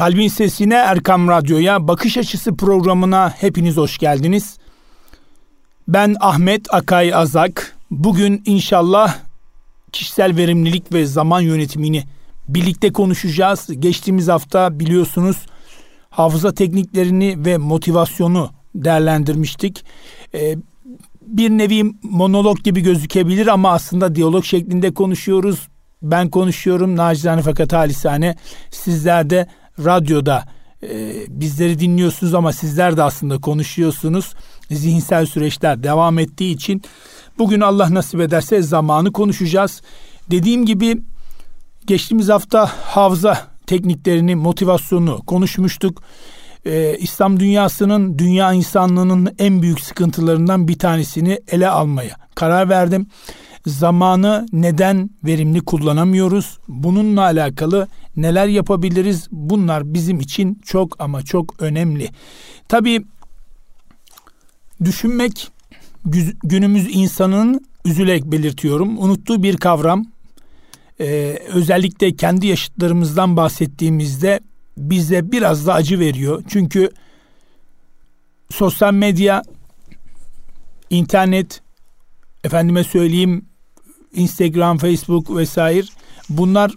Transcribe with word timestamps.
Kalbin 0.00 0.28
Sesine 0.28 0.74
Erkam 0.74 1.28
Radyo'ya 1.28 1.88
Bakış 1.88 2.18
Açısı 2.18 2.56
programına 2.56 3.30
hepiniz 3.30 3.76
hoş 3.76 3.98
geldiniz. 3.98 4.58
Ben 5.88 6.16
Ahmet 6.20 6.74
Akay 6.74 7.14
Azak. 7.14 7.76
Bugün 7.90 8.42
inşallah 8.46 9.16
kişisel 9.92 10.36
verimlilik 10.36 10.92
ve 10.92 11.06
zaman 11.06 11.40
yönetimini 11.40 12.04
birlikte 12.48 12.92
konuşacağız. 12.92 13.68
Geçtiğimiz 13.78 14.28
hafta 14.28 14.80
biliyorsunuz 14.80 15.36
hafıza 16.10 16.54
tekniklerini 16.54 17.44
ve 17.44 17.56
motivasyonu 17.58 18.50
değerlendirmiştik. 18.74 19.84
Ee, 20.34 20.56
bir 21.22 21.50
nevi 21.50 21.84
monolog 22.02 22.58
gibi 22.58 22.80
gözükebilir 22.80 23.46
ama 23.46 23.72
aslında 23.72 24.14
diyalog 24.14 24.44
şeklinde 24.44 24.94
konuşuyoruz. 24.94 25.68
Ben 26.02 26.30
konuşuyorum 26.30 26.96
nacizane 26.96 27.42
fakat 27.42 27.72
halisane 27.72 28.36
sizler 28.70 29.30
de 29.30 29.46
radyoda 29.84 30.44
e, 30.82 31.12
bizleri 31.28 31.78
dinliyorsunuz 31.78 32.34
ama 32.34 32.52
sizler 32.52 32.96
de 32.96 33.02
aslında 33.02 33.40
konuşuyorsunuz. 33.40 34.34
Zihinsel 34.70 35.26
süreçler 35.26 35.82
devam 35.82 36.18
ettiği 36.18 36.54
için 36.54 36.82
bugün 37.38 37.60
Allah 37.60 37.94
nasip 37.94 38.20
ederse 38.20 38.62
zamanı 38.62 39.12
konuşacağız. 39.12 39.82
Dediğim 40.30 40.66
gibi 40.66 41.02
geçtiğimiz 41.86 42.28
hafta 42.28 42.70
hafıza 42.84 43.38
tekniklerini, 43.66 44.34
motivasyonu 44.34 45.22
konuşmuştuk. 45.26 46.02
Ee, 46.66 46.96
İslam 46.98 47.40
dünyasının, 47.40 48.18
dünya 48.18 48.52
insanlığının 48.52 49.34
en 49.38 49.62
büyük 49.62 49.80
sıkıntılarından 49.80 50.68
bir 50.68 50.78
tanesini 50.78 51.40
ele 51.48 51.68
almaya 51.68 52.16
karar 52.34 52.68
verdim 52.68 53.06
zamanı 53.66 54.46
neden 54.52 55.10
verimli 55.24 55.60
kullanamıyoruz? 55.60 56.58
Bununla 56.68 57.22
alakalı 57.22 57.88
neler 58.16 58.46
yapabiliriz? 58.46 59.28
Bunlar 59.30 59.94
bizim 59.94 60.20
için 60.20 60.60
çok 60.64 61.00
ama 61.00 61.22
çok 61.22 61.62
önemli. 61.62 62.08
Tabii 62.68 63.04
düşünmek 64.84 65.48
günümüz 66.44 66.96
insanın 66.96 67.66
üzülerek 67.84 68.24
belirtiyorum. 68.24 68.98
Unuttuğu 68.98 69.42
bir 69.42 69.56
kavram. 69.56 70.06
Ee, 71.00 71.38
özellikle 71.48 72.16
kendi 72.16 72.46
yaşıtlarımızdan 72.46 73.36
bahsettiğimizde 73.36 74.40
bize 74.78 75.32
biraz 75.32 75.66
da 75.66 75.74
acı 75.74 75.98
veriyor. 75.98 76.42
Çünkü 76.48 76.90
sosyal 78.50 78.94
medya, 78.94 79.42
internet, 80.90 81.60
efendime 82.44 82.84
söyleyeyim 82.84 83.49
Instagram, 84.14 84.78
Facebook 84.78 85.36
vesaire 85.36 85.86
bunlar 86.28 86.72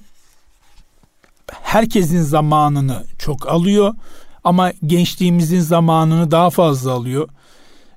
herkesin 1.52 2.22
zamanını 2.22 3.04
çok 3.20 3.48
alıyor 3.48 3.96
ama 4.44 4.72
gençliğimizin 4.86 5.60
zamanını 5.60 6.32
daha 6.32 6.50
fazla 6.50 6.92
alıyor. 6.92 7.30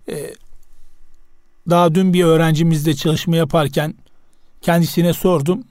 Ee, 0.08 0.34
daha 1.70 1.94
dün 1.94 2.12
bir 2.12 2.24
öğrencimizle 2.24 2.94
çalışma 2.94 3.36
yaparken 3.36 3.94
kendisine 4.60 5.12
sordum. 5.12 5.64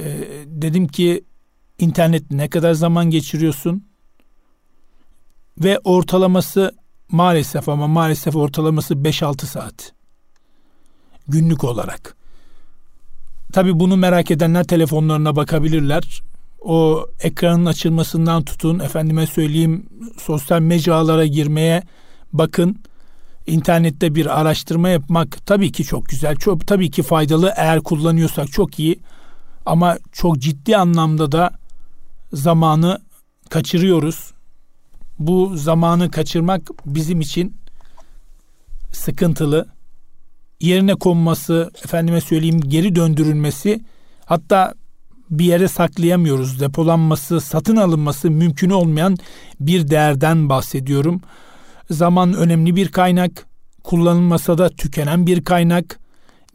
Ee, 0.00 0.18
dedim 0.46 0.88
ki 0.88 1.24
internet 1.78 2.30
ne 2.30 2.48
kadar 2.48 2.74
zaman 2.74 3.10
geçiriyorsun? 3.10 3.86
Ve 5.58 5.78
ortalaması 5.84 6.76
maalesef 7.08 7.68
ama 7.68 7.86
maalesef 7.86 8.36
ortalaması 8.36 8.94
5-6 8.94 9.46
saat. 9.46 9.92
Günlük 11.28 11.64
olarak. 11.64 12.16
Tabi 13.56 13.80
bunu 13.80 13.96
merak 13.96 14.30
edenler 14.30 14.64
telefonlarına 14.64 15.36
bakabilirler. 15.36 16.22
O 16.60 17.06
ekranın 17.20 17.66
açılmasından 17.66 18.44
tutun 18.44 18.78
efendime 18.78 19.26
söyleyeyim 19.26 19.86
sosyal 20.18 20.60
mecralara 20.60 21.26
girmeye 21.26 21.82
bakın. 22.32 22.78
İnternette 23.46 24.14
bir 24.14 24.40
araştırma 24.40 24.88
yapmak 24.88 25.46
tabii 25.46 25.72
ki 25.72 25.84
çok 25.84 26.06
güzel. 26.06 26.36
Çok 26.36 26.66
tabii 26.66 26.90
ki 26.90 27.02
faydalı 27.02 27.52
eğer 27.56 27.80
kullanıyorsak 27.80 28.52
çok 28.52 28.78
iyi. 28.78 28.98
Ama 29.66 29.98
çok 30.12 30.38
ciddi 30.38 30.76
anlamda 30.76 31.32
da 31.32 31.50
zamanı 32.32 32.98
kaçırıyoruz. 33.50 34.32
Bu 35.18 35.56
zamanı 35.56 36.10
kaçırmak 36.10 36.70
bizim 36.86 37.20
için 37.20 37.56
sıkıntılı 38.92 39.75
yerine 40.60 40.94
konması, 40.94 41.70
efendime 41.84 42.20
söyleyeyim 42.20 42.60
geri 42.60 42.96
döndürülmesi 42.96 43.80
hatta 44.24 44.74
bir 45.30 45.44
yere 45.44 45.68
saklayamıyoruz. 45.68 46.60
Depolanması, 46.60 47.40
satın 47.40 47.76
alınması 47.76 48.30
mümkün 48.30 48.70
olmayan 48.70 49.16
bir 49.60 49.88
değerden 49.88 50.48
bahsediyorum. 50.48 51.20
Zaman 51.90 52.34
önemli 52.34 52.76
bir 52.76 52.88
kaynak, 52.88 53.46
kullanılmasa 53.84 54.58
da 54.58 54.68
tükenen 54.68 55.26
bir 55.26 55.44
kaynak, 55.44 55.98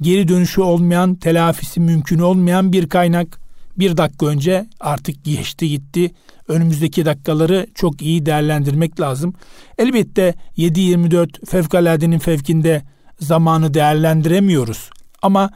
geri 0.01 0.27
dönüşü 0.27 0.61
olmayan, 0.61 1.15
telafisi 1.15 1.79
mümkün 1.79 2.19
olmayan 2.19 2.73
bir 2.73 2.89
kaynak. 2.89 3.41
Bir 3.79 3.97
dakika 3.97 4.25
önce 4.25 4.65
artık 4.79 5.23
geçti 5.23 5.69
gitti. 5.69 6.11
Önümüzdeki 6.47 7.05
dakikaları 7.05 7.67
çok 7.75 8.01
iyi 8.01 8.25
değerlendirmek 8.25 8.99
lazım. 8.99 9.33
Elbette 9.77 10.33
7-24 10.57 11.45
fevkaladenin 11.45 12.19
fevkinde 12.19 12.81
zamanı 13.21 13.73
değerlendiremiyoruz. 13.73 14.89
Ama 15.21 15.49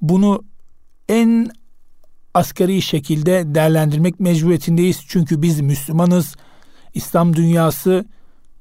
bunu 0.00 0.44
en 1.08 1.50
asgari 2.34 2.82
şekilde 2.82 3.54
değerlendirmek 3.54 4.20
mecburiyetindeyiz. 4.20 5.00
Çünkü 5.08 5.42
biz 5.42 5.60
Müslümanız. 5.60 6.36
İslam 6.94 7.36
dünyası 7.36 8.04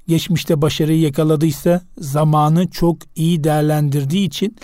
geçmişte 0.08 0.62
başarıyı 0.62 1.00
yakaladıysa 1.00 1.82
zamanı 1.98 2.68
çok 2.68 2.98
iyi 3.16 3.44
değerlendirdiği 3.44 4.28
için 4.28 4.58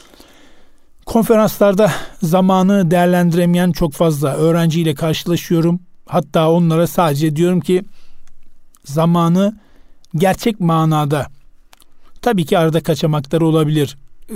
konferanslarda 1.05 1.91
zamanı 2.23 2.91
değerlendiremeyen 2.91 3.71
çok 3.71 3.93
fazla 3.93 4.35
öğrenciyle 4.35 4.95
karşılaşıyorum. 4.95 5.79
Hatta 6.05 6.51
onlara 6.51 6.87
sadece 6.87 7.35
diyorum 7.35 7.59
ki 7.59 7.83
zamanı 8.85 9.59
gerçek 10.15 10.59
manada 10.59 11.27
Tabii 12.21 12.45
ki 12.45 12.57
arada 12.57 12.83
kaçamaklar 12.83 13.41
olabilir. 13.41 13.97
Ee, 14.29 14.35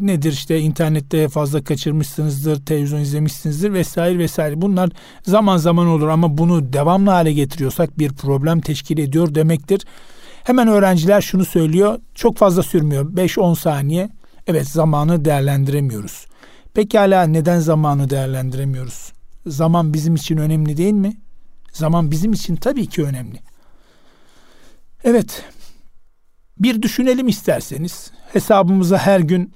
nedir 0.00 0.32
işte 0.32 0.60
internette 0.60 1.28
fazla 1.28 1.64
kaçırmışsınızdır, 1.64 2.66
televizyon 2.66 3.00
izlemişsinizdir 3.00 3.72
vesaire 3.72 4.18
vesaire. 4.18 4.62
Bunlar 4.62 4.90
zaman 5.22 5.56
zaman 5.56 5.86
olur 5.86 6.08
ama 6.08 6.38
bunu 6.38 6.72
devamlı 6.72 7.10
hale 7.10 7.32
getiriyorsak 7.32 7.98
bir 7.98 8.12
problem 8.12 8.60
teşkil 8.60 8.98
ediyor 8.98 9.34
demektir. 9.34 9.84
Hemen 10.44 10.68
öğrenciler 10.68 11.20
şunu 11.20 11.44
söylüyor. 11.44 11.98
Çok 12.14 12.36
fazla 12.36 12.62
sürmüyor. 12.62 13.12
5-10 13.12 13.56
saniye. 13.56 14.10
Evet 14.46 14.68
zamanı 14.68 15.24
değerlendiremiyoruz. 15.24 16.26
Pekala 16.74 17.22
neden 17.22 17.60
zamanı 17.60 18.10
değerlendiremiyoruz? 18.10 19.12
Zaman 19.46 19.94
bizim 19.94 20.14
için 20.14 20.36
önemli 20.36 20.76
değil 20.76 20.92
mi? 20.92 21.16
Zaman 21.72 22.10
bizim 22.10 22.32
için 22.32 22.56
tabii 22.56 22.86
ki 22.86 23.04
önemli. 23.04 23.38
Evet, 25.04 25.44
bir 26.58 26.82
düşünelim 26.82 27.28
isterseniz. 27.28 28.10
Hesabımıza 28.32 28.98
her 28.98 29.20
gün 29.20 29.52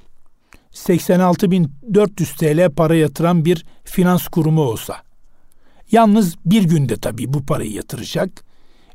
86.400 0.72 2.36
TL 2.36 2.74
para 2.74 2.94
yatıran 2.94 3.44
bir 3.44 3.66
finans 3.84 4.28
kurumu 4.28 4.62
olsa. 4.62 4.96
Yalnız 5.92 6.36
bir 6.46 6.62
günde 6.62 6.96
tabii 6.96 7.32
bu 7.32 7.46
parayı 7.46 7.72
yatıracak 7.72 8.44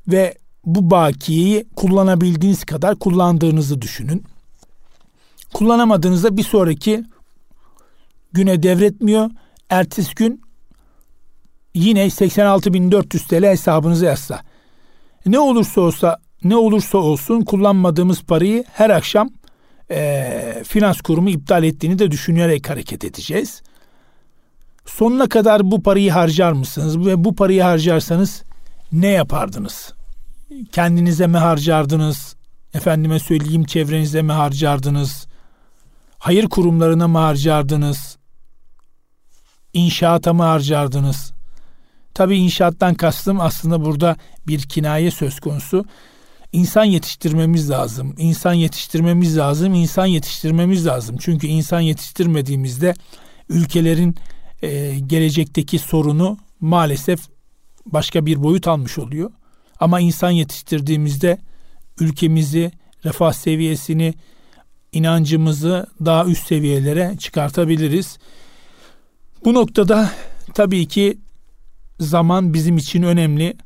ve 0.08 0.36
bu 0.66 0.92
bakiyeyi 0.92 1.66
kullanabildiğiniz 1.76 2.66
kadar 2.66 2.96
kullandığınızı 2.96 3.82
düşünün. 3.82 4.24
Kullanamadığınızda 5.54 6.38
bir 6.38 6.44
sonraki 6.44 7.04
güne 8.34 8.64
devretmiyor. 8.64 9.30
Ertesi 9.70 10.16
gün 10.16 10.42
yine 11.74 12.06
86.400 12.06 13.28
TL 13.28 13.44
hesabınıza 13.44 14.06
yazsa. 14.06 14.42
Ne 15.26 15.40
olursa 15.40 15.82
olsa 15.82 16.18
ne 16.44 16.56
olursa 16.56 16.98
olsun 16.98 17.42
kullanmadığımız 17.42 18.24
parayı 18.24 18.64
her 18.74 18.90
akşam 18.90 19.30
e, 19.92 20.64
finans 20.68 21.02
kurumu 21.02 21.30
iptal 21.30 21.64
ettiğini 21.64 22.00
de 22.00 22.12
düşünerek 22.12 22.70
hareket 22.70 23.04
edeceğiz. 23.04 23.62
Sonuna 24.86 25.30
kadar 25.30 25.72
bu 25.72 25.84
parayı 25.84 26.12
harcar 26.12 26.52
mısınız? 26.52 27.06
Ve 27.06 27.24
bu 27.24 27.36
parayı 27.36 27.64
harcarsanız 27.64 28.44
ne 28.92 29.08
yapardınız? 29.08 29.94
Kendinize 30.72 31.28
mi 31.28 31.38
harcardınız? 31.38 32.36
Efendime 32.74 33.20
söyleyeyim 33.20 33.64
çevrenize 33.64 34.22
mi 34.22 34.32
harcardınız? 34.32 35.28
Hayır 36.20 36.50
kurumlarına 36.50 37.08
mı 37.08 37.18
harcardınız? 37.18 38.18
İnşaata 39.74 40.34
mı 40.34 40.44
harcardınız? 40.44 41.34
Tabii 42.14 42.38
inşaattan 42.38 42.94
kastım 42.96 43.42
aslında 43.42 43.86
burada 43.86 44.16
bir 44.48 44.62
kinaye 44.62 45.12
söz 45.12 45.40
konusu 45.40 45.86
insan 46.54 46.84
yetiştirmemiz 46.84 47.70
lazım. 47.70 48.16
İnsan 48.18 48.54
yetiştirmemiz 48.54 49.38
lazım. 49.38 49.74
İnsan 49.74 50.06
yetiştirmemiz 50.06 50.86
lazım. 50.86 51.16
Çünkü 51.20 51.48
insan 51.48 51.80
yetiştirmediğimizde 51.80 52.94
ülkelerin 53.50 54.16
e, 54.62 55.00
gelecekteki 55.00 55.80
sorunu 55.80 56.38
maalesef 56.60 57.20
başka 57.86 58.26
bir 58.26 58.44
boyut 58.44 58.68
almış 58.68 58.98
oluyor. 58.98 59.32
Ama 59.80 60.00
insan 60.00 60.32
yetiştirdiğimizde 60.32 61.38
ülkemizi, 62.00 62.72
refah 63.06 63.34
seviyesini, 63.34 64.14
inancımızı 64.92 65.88
daha 66.06 66.26
üst 66.26 66.48
seviyelere 66.48 67.16
çıkartabiliriz. 67.20 68.18
Bu 69.46 69.54
noktada 69.54 70.12
tabii 70.54 70.88
ki 70.88 71.18
zaman 72.00 72.54
bizim 72.54 72.78
için 72.78 73.04
önemli. 73.04 73.58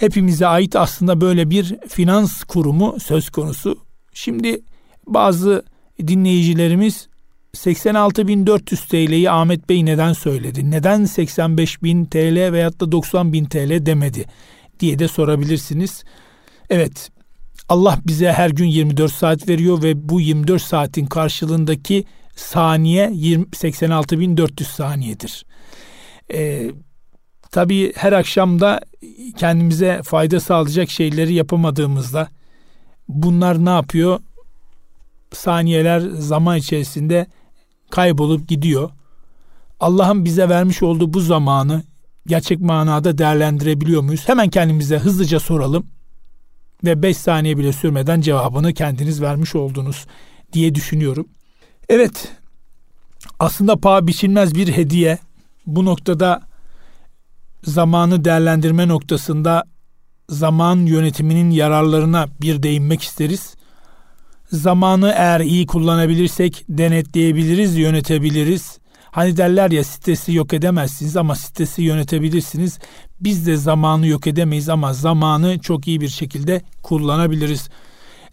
Hepimize 0.00 0.46
ait 0.46 0.76
aslında 0.76 1.20
böyle 1.20 1.50
bir 1.50 1.76
finans 1.88 2.44
kurumu 2.44 3.00
söz 3.00 3.30
konusu. 3.30 3.78
Şimdi 4.14 4.60
bazı 5.06 5.64
dinleyicilerimiz 6.06 7.08
86.400 7.56 8.88
TL'yi 8.88 9.30
Ahmet 9.30 9.68
Bey 9.68 9.84
neden 9.84 10.12
söyledi? 10.12 10.70
Neden 10.70 11.00
85.000 11.00 12.06
TL 12.10 12.52
veyahut 12.52 12.80
da 12.80 12.84
90.000 12.84 13.48
TL 13.48 13.86
demedi 13.86 14.24
diye 14.80 14.98
de 14.98 15.08
sorabilirsiniz. 15.08 16.04
Evet 16.70 17.10
Allah 17.68 17.98
bize 18.06 18.32
her 18.32 18.50
gün 18.50 18.66
24 18.66 19.12
saat 19.12 19.48
veriyor 19.48 19.82
ve 19.82 20.08
bu 20.08 20.20
24 20.20 20.62
saatin 20.62 21.06
karşılığındaki 21.06 22.04
saniye 22.36 23.06
86.400 23.06 24.64
saniyedir. 24.64 25.44
Ee, 26.32 26.70
tabii 27.50 27.92
her 27.96 28.12
akşam 28.12 28.60
da 28.60 28.80
kendimize 29.36 30.00
fayda 30.04 30.40
sağlayacak 30.40 30.90
şeyleri 30.90 31.34
yapamadığımızda 31.34 32.28
bunlar 33.08 33.64
ne 33.64 33.70
yapıyor? 33.70 34.20
Saniyeler 35.32 36.00
zaman 36.00 36.56
içerisinde 36.56 37.26
kaybolup 37.90 38.48
gidiyor. 38.48 38.90
Allah'ın 39.80 40.24
bize 40.24 40.48
vermiş 40.48 40.82
olduğu 40.82 41.12
bu 41.12 41.20
zamanı 41.20 41.82
gerçek 42.26 42.60
manada 42.60 43.18
değerlendirebiliyor 43.18 44.02
muyuz? 44.02 44.28
Hemen 44.28 44.48
kendimize 44.48 44.98
hızlıca 44.98 45.40
soralım 45.40 45.86
ve 46.84 47.02
5 47.02 47.16
saniye 47.16 47.58
bile 47.58 47.72
sürmeden 47.72 48.20
cevabını 48.20 48.74
kendiniz 48.74 49.22
vermiş 49.22 49.54
oldunuz 49.54 50.06
diye 50.52 50.74
düşünüyorum. 50.74 51.28
Evet, 51.88 52.32
aslında 53.38 53.76
paha 53.76 54.06
biçilmez 54.06 54.54
bir 54.54 54.68
hediye. 54.68 55.18
Bu 55.66 55.84
noktada 55.84 56.49
zamanı 57.64 58.24
değerlendirme 58.24 58.88
noktasında 58.88 59.64
zaman 60.28 60.76
yönetiminin 60.76 61.50
yararlarına 61.50 62.28
bir 62.40 62.62
değinmek 62.62 63.02
isteriz. 63.02 63.54
Zamanı 64.52 65.12
eğer 65.16 65.40
iyi 65.40 65.66
kullanabilirsek 65.66 66.64
denetleyebiliriz, 66.68 67.76
yönetebiliriz. 67.76 68.78
Hani 69.10 69.36
derler 69.36 69.70
ya 69.70 69.84
sitesi 69.84 70.32
yok 70.32 70.54
edemezsiniz 70.54 71.16
ama 71.16 71.34
sitesi 71.34 71.82
yönetebilirsiniz. 71.82 72.78
Biz 73.20 73.46
de 73.46 73.56
zamanı 73.56 74.06
yok 74.06 74.26
edemeyiz 74.26 74.68
ama 74.68 74.92
zamanı 74.92 75.58
çok 75.58 75.88
iyi 75.88 76.00
bir 76.00 76.08
şekilde 76.08 76.62
kullanabiliriz. 76.82 77.68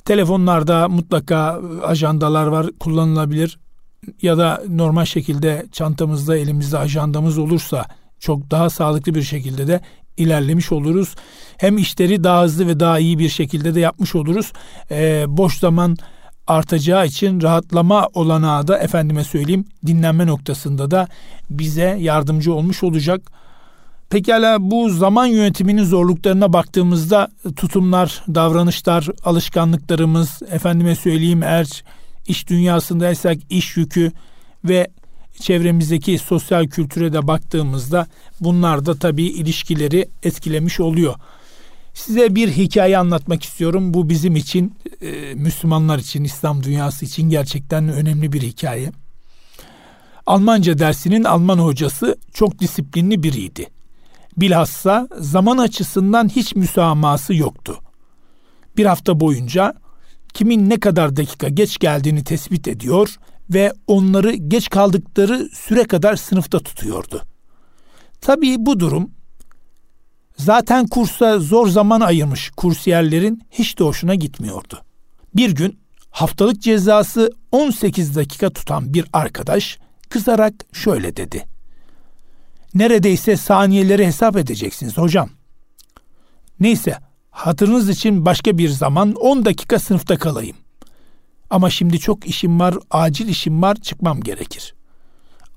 Telefonlarda 0.05 0.89
mutlaka 0.89 1.61
ajandalar 1.83 2.47
var 2.47 2.67
kullanılabilir 2.79 3.59
ya 4.21 4.37
da 4.37 4.63
normal 4.69 5.05
şekilde 5.05 5.65
çantamızda 5.71 6.37
elimizde 6.37 6.77
ajandamız 6.77 7.37
olursa 7.37 7.85
çok 8.19 8.51
daha 8.51 8.69
sağlıklı 8.69 9.15
bir 9.15 9.23
şekilde 9.23 9.67
de 9.67 9.81
ilerlemiş 10.17 10.71
oluruz. 10.71 11.15
Hem 11.57 11.77
işleri 11.77 12.23
daha 12.23 12.43
hızlı 12.43 12.67
ve 12.67 12.79
daha 12.79 12.99
iyi 12.99 13.19
bir 13.19 13.29
şekilde 13.29 13.75
de 13.75 13.79
yapmış 13.79 14.15
oluruz. 14.15 14.53
Ee, 14.91 15.25
boş 15.27 15.59
zaman 15.59 15.97
artacağı 16.47 17.05
için 17.05 17.41
rahatlama 17.41 18.07
olanağı 18.13 18.67
da 18.67 18.77
efendime 18.77 19.23
söyleyeyim 19.23 19.65
dinlenme 19.85 20.27
noktasında 20.27 20.91
da 20.91 21.07
bize 21.49 21.97
yardımcı 21.99 22.53
olmuş 22.53 22.83
olacak. 22.83 23.21
Pekala 24.09 24.57
bu 24.71 24.89
zaman 24.89 25.25
yönetiminin 25.25 25.83
zorluklarına 25.83 26.53
baktığımızda 26.53 27.27
tutumlar, 27.55 28.23
davranışlar, 28.35 29.07
alışkanlıklarımız, 29.25 30.41
efendime 30.51 30.95
söyleyeyim 30.95 31.43
eğer 31.43 31.83
iş 32.27 32.49
dünyasındaysak 32.49 33.37
iş 33.49 33.77
yükü 33.77 34.11
ve 34.63 34.87
çevremizdeki 35.39 36.17
sosyal 36.17 36.67
kültüre 36.67 37.13
de 37.13 37.27
baktığımızda 37.27 38.07
bunlar 38.39 38.85
da 38.85 38.95
tabii 38.95 39.25
ilişkileri 39.25 40.09
etkilemiş 40.23 40.79
oluyor. 40.79 41.15
Size 41.93 42.35
bir 42.35 42.51
hikaye 42.51 42.97
anlatmak 42.97 43.43
istiyorum. 43.43 43.93
Bu 43.93 44.09
bizim 44.09 44.35
için, 44.35 44.75
e, 45.01 45.33
Müslümanlar 45.33 45.99
için, 45.99 46.23
İslam 46.23 46.63
dünyası 46.63 47.05
için 47.05 47.29
gerçekten 47.29 47.89
önemli 47.89 48.33
bir 48.33 48.41
hikaye. 48.41 48.91
Almanca 50.25 50.77
dersinin 50.77 51.23
Alman 51.23 51.59
hocası 51.59 52.17
çok 52.33 52.59
disiplinli 52.59 53.23
biriydi. 53.23 53.67
Bilhassa 54.37 55.07
zaman 55.19 55.57
açısından 55.57 56.29
hiç 56.29 56.55
müsamaması 56.55 57.33
yoktu. 57.35 57.79
Bir 58.77 58.85
hafta 58.85 59.19
boyunca 59.19 59.73
kimin 60.33 60.69
ne 60.69 60.79
kadar 60.79 61.15
dakika 61.15 61.49
geç 61.49 61.79
geldiğini 61.79 62.23
tespit 62.23 62.67
ediyor 62.67 63.15
ve 63.49 63.73
onları 63.87 64.33
geç 64.33 64.69
kaldıkları 64.69 65.49
süre 65.53 65.83
kadar 65.83 66.15
sınıfta 66.15 66.59
tutuyordu. 66.59 67.21
Tabii 68.21 68.55
bu 68.59 68.79
durum 68.79 69.11
zaten 70.37 70.87
kursa 70.87 71.39
zor 71.39 71.67
zaman 71.67 72.01
ayırmış 72.01 72.49
kursiyerlerin 72.57 73.41
hiç 73.51 73.79
de 73.79 73.83
hoşuna 73.83 74.15
gitmiyordu. 74.15 74.81
Bir 75.35 75.51
gün 75.51 75.79
haftalık 76.09 76.61
cezası 76.61 77.31
18 77.51 78.15
dakika 78.15 78.49
tutan 78.49 78.93
bir 78.93 79.05
arkadaş 79.13 79.79
kızarak 80.09 80.53
şöyle 80.73 81.17
dedi. 81.17 81.45
Neredeyse 82.73 83.37
saniyeleri 83.37 84.05
hesap 84.05 84.37
edeceksiniz 84.37 84.97
hocam. 84.97 85.29
Neyse 86.59 86.97
hatırınız 87.31 87.89
için 87.89 88.25
başka 88.25 88.57
bir 88.57 88.69
zaman 88.69 89.13
10 89.13 89.45
dakika 89.45 89.79
sınıfta 89.79 90.17
kalayım. 90.17 90.57
Ama 91.49 91.69
şimdi 91.69 91.99
çok 91.99 92.27
işim 92.27 92.59
var, 92.59 92.75
acil 92.91 93.27
işim 93.27 93.61
var, 93.61 93.75
çıkmam 93.75 94.21
gerekir. 94.21 94.75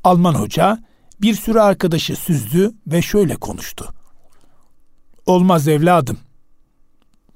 Alman 0.05 0.35
hoca 0.35 0.79
bir 1.23 1.35
sürü 1.35 1.61
arkadaşı 1.61 2.17
süzdü 2.17 2.73
ve 2.87 3.03
şöyle 3.03 3.37
konuştu. 3.37 3.95
Olmaz 5.27 5.69
evladım. 5.69 6.19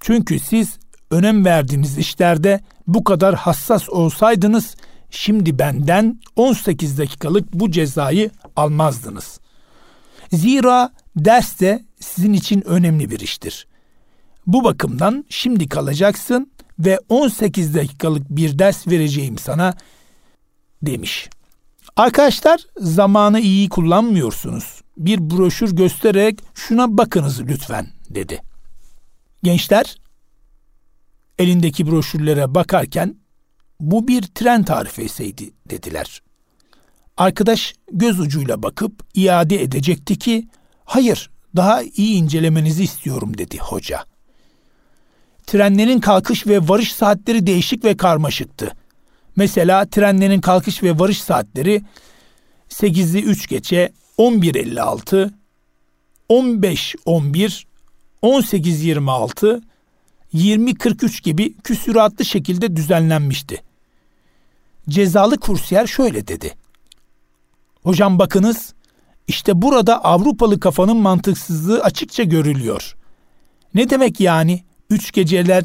Çünkü 0.00 0.38
siz 0.38 0.78
önem 1.10 1.44
verdiğiniz 1.44 1.98
işlerde 1.98 2.60
bu 2.86 3.04
kadar 3.04 3.34
hassas 3.34 3.90
olsaydınız 3.90 4.76
şimdi 5.10 5.58
benden 5.58 6.20
18 6.36 6.98
dakikalık 6.98 7.52
bu 7.52 7.70
cezayı 7.70 8.30
almazdınız. 8.56 9.40
Zira 10.32 10.90
ders 11.16 11.60
de 11.60 11.84
sizin 12.00 12.32
için 12.32 12.68
önemli 12.68 13.10
bir 13.10 13.20
iştir. 13.20 13.66
Bu 14.46 14.64
bakımdan 14.64 15.24
şimdi 15.28 15.68
kalacaksın 15.68 16.52
ve 16.78 16.98
18 17.08 17.74
dakikalık 17.74 18.30
bir 18.30 18.58
ders 18.58 18.88
vereceğim 18.88 19.38
sana 19.38 19.74
demiş. 20.82 21.28
Arkadaşlar 21.96 22.60
zamanı 22.76 23.40
iyi 23.40 23.68
kullanmıyorsunuz. 23.68 24.80
Bir 24.96 25.30
broşür 25.30 25.76
göstererek 25.76 26.38
şuna 26.54 26.98
bakınız 26.98 27.40
lütfen 27.40 27.86
dedi. 28.10 28.42
Gençler 29.42 29.96
elindeki 31.38 31.90
broşürlere 31.90 32.54
bakarken 32.54 33.16
bu 33.80 34.08
bir 34.08 34.22
tren 34.22 34.62
tarifesiydi 34.62 35.50
dediler. 35.70 36.22
Arkadaş 37.16 37.74
göz 37.92 38.20
ucuyla 38.20 38.62
bakıp 38.62 39.04
iade 39.14 39.62
edecekti 39.62 40.18
ki 40.18 40.48
hayır 40.84 41.30
daha 41.56 41.82
iyi 41.82 42.16
incelemenizi 42.16 42.84
istiyorum 42.84 43.38
dedi 43.38 43.58
hoca. 43.58 44.04
Trenlerin 45.46 46.00
kalkış 46.00 46.46
ve 46.46 46.68
varış 46.68 46.92
saatleri 46.92 47.46
değişik 47.46 47.84
ve 47.84 47.96
karmaşıktı. 47.96 48.72
Mesela 49.36 49.86
trenlerin 49.86 50.40
kalkış 50.40 50.82
ve 50.82 50.98
varış 50.98 51.22
saatleri 51.22 51.82
8'li 52.68 53.22
3 53.22 53.48
geçe 53.48 53.92
11.56, 54.18 55.30
15.11, 56.30 57.64
18.26, 58.22 59.62
20.43 60.34 61.22
gibi 61.22 61.54
küsüratlı 61.56 62.24
şekilde 62.24 62.76
düzenlenmişti. 62.76 63.62
Cezalı 64.88 65.38
kursiyer 65.38 65.86
şöyle 65.86 66.28
dedi. 66.28 66.54
Hocam 67.82 68.18
bakınız, 68.18 68.74
işte 69.28 69.62
burada 69.62 70.04
Avrupalı 70.04 70.60
kafanın 70.60 70.96
mantıksızlığı 70.96 71.82
açıkça 71.82 72.22
görülüyor. 72.22 72.96
Ne 73.74 73.90
demek 73.90 74.20
yani? 74.20 74.64
Üç 74.90 75.12
geceler, 75.12 75.64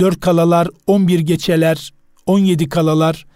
dört 0.00 0.20
kalalar, 0.20 0.68
on 0.86 1.08
bir 1.08 1.20
geçeler, 1.20 1.92
on 2.26 2.38
yedi 2.38 2.68
kalalar. 2.68 3.26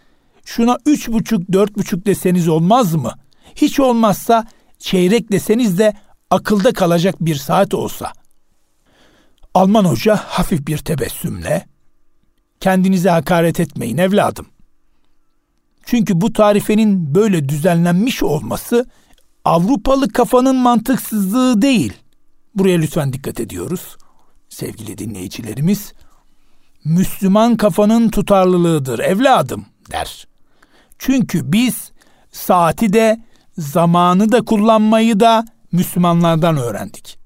Şuna 0.45 0.79
üç 0.87 1.09
buçuk, 1.09 1.53
dört 1.53 1.77
buçuk 1.77 2.07
deseniz 2.07 2.49
olmaz 2.49 2.95
mı? 2.95 3.13
Hiç 3.57 3.81
olmazsa 3.81 4.47
çeyrek 4.79 5.33
deseniz 5.33 5.79
de 5.79 5.95
akılda 6.31 6.73
kalacak 6.73 7.15
bir 7.21 7.35
saat 7.35 7.75
olsa. 7.75 8.13
Alman 9.55 9.85
hoca 9.85 10.17
hafif 10.17 10.67
bir 10.67 10.79
tebessümle 10.79 11.67
kendinize 12.61 13.11
hakaret 13.11 13.61
etmeyin 13.61 13.99
evladım. 13.99 14.47
Çünkü 15.85 16.21
bu 16.21 16.33
tarifenin 16.33 17.15
böyle 17.15 17.49
düzenlenmiş 17.49 18.23
olması 18.23 18.87
Avrupalı 19.45 20.09
kafanın 20.09 20.57
mantıksızlığı 20.57 21.63
değil. 21.63 21.93
Buraya 22.55 22.79
lütfen 22.79 23.13
dikkat 23.13 23.41
ediyoruz 23.41 23.97
sevgili 24.51 24.99
dinleyicilerimiz. 24.99 25.93
Müslüman 26.85 27.57
kafanın 27.57 28.09
tutarlılığıdır 28.09 28.99
evladım 28.99 29.67
der. 29.93 30.27
Çünkü 30.99 31.53
biz 31.53 31.93
saati 32.33 32.93
de 32.93 33.25
zamanı 33.59 34.33
da 34.33 34.45
kullanmayı 34.45 35.21
da 35.21 35.45
Müslümanlardan 35.73 36.57
öğrendik. 36.57 37.19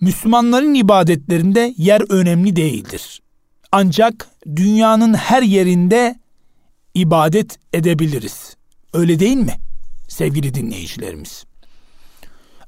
Müslümanların 0.00 0.74
ibadetlerinde 0.74 1.74
yer 1.76 2.02
önemli 2.08 2.56
değildir. 2.56 3.22
Ancak 3.72 4.28
dünyanın 4.56 5.14
her 5.14 5.42
yerinde 5.42 6.20
ibadet 6.94 7.58
edebiliriz. 7.72 8.56
Öyle 8.92 9.20
değil 9.20 9.36
mi 9.36 9.54
sevgili 10.08 10.54
dinleyicilerimiz? 10.54 11.44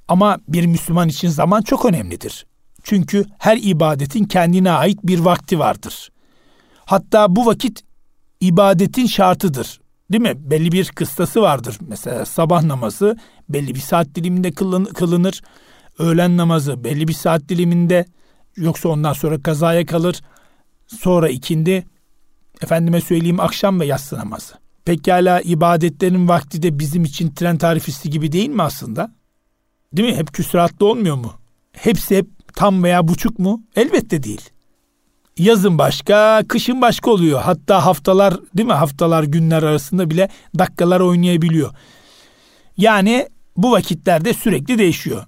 Ama 0.08 0.38
bir 0.48 0.66
Müslüman 0.66 1.08
için 1.08 1.28
zaman 1.28 1.62
çok 1.62 1.84
önemlidir. 1.84 2.46
Çünkü 2.82 3.24
her 3.38 3.56
ibadetin 3.56 4.24
kendine 4.24 4.70
ait 4.70 4.98
bir 5.04 5.18
vakti 5.18 5.58
vardır. 5.58 6.12
Hatta 6.84 7.36
bu 7.36 7.46
vakit 7.46 7.82
ibadetin 8.40 9.06
şartıdır. 9.06 9.80
Değil 10.12 10.22
mi? 10.22 10.50
Belli 10.50 10.72
bir 10.72 10.86
kıstası 10.86 11.42
vardır. 11.42 11.78
Mesela 11.88 12.24
sabah 12.24 12.62
namazı 12.62 13.16
belli 13.48 13.74
bir 13.74 13.80
saat 13.80 14.14
diliminde 14.14 14.50
kılınır. 14.94 15.42
Öğlen 15.98 16.36
namazı 16.36 16.84
belli 16.84 17.08
bir 17.08 17.12
saat 17.12 17.48
diliminde 17.48 18.06
yoksa 18.56 18.88
ondan 18.88 19.12
sonra 19.12 19.42
kazaya 19.42 19.86
kalır. 19.86 20.20
Sonra 20.86 21.28
ikindi 21.28 21.86
efendime 22.62 23.00
söyleyeyim 23.00 23.40
akşam 23.40 23.80
ve 23.80 23.86
yatsı 23.86 24.16
namazı. 24.16 24.54
Pekala 24.84 25.40
ibadetlerin 25.40 26.28
vakti 26.28 26.62
de 26.62 26.78
bizim 26.78 27.04
için 27.04 27.30
tren 27.30 27.58
tarifisti 27.58 28.10
gibi 28.10 28.32
değil 28.32 28.48
mi 28.48 28.62
aslında? 28.62 29.12
Değil 29.92 30.08
mi? 30.08 30.16
Hep 30.16 30.32
küsuratlı 30.32 30.86
olmuyor 30.86 31.16
mu? 31.16 31.32
Hepsi 31.72 32.16
hep 32.16 32.41
tam 32.56 32.82
veya 32.82 33.08
buçuk 33.08 33.38
mu? 33.38 33.62
Elbette 33.76 34.22
değil. 34.22 34.50
Yazın 35.38 35.78
başka, 35.78 36.42
kışın 36.48 36.80
başka 36.80 37.10
oluyor. 37.10 37.40
Hatta 37.40 37.86
haftalar 37.86 38.34
değil 38.56 38.66
mi? 38.66 38.72
Haftalar, 38.72 39.24
günler 39.24 39.62
arasında 39.62 40.10
bile 40.10 40.28
dakikalar 40.58 41.00
oynayabiliyor. 41.00 41.74
Yani 42.76 43.28
bu 43.56 43.72
vakitlerde 43.72 44.34
sürekli 44.34 44.78
değişiyor. 44.78 45.26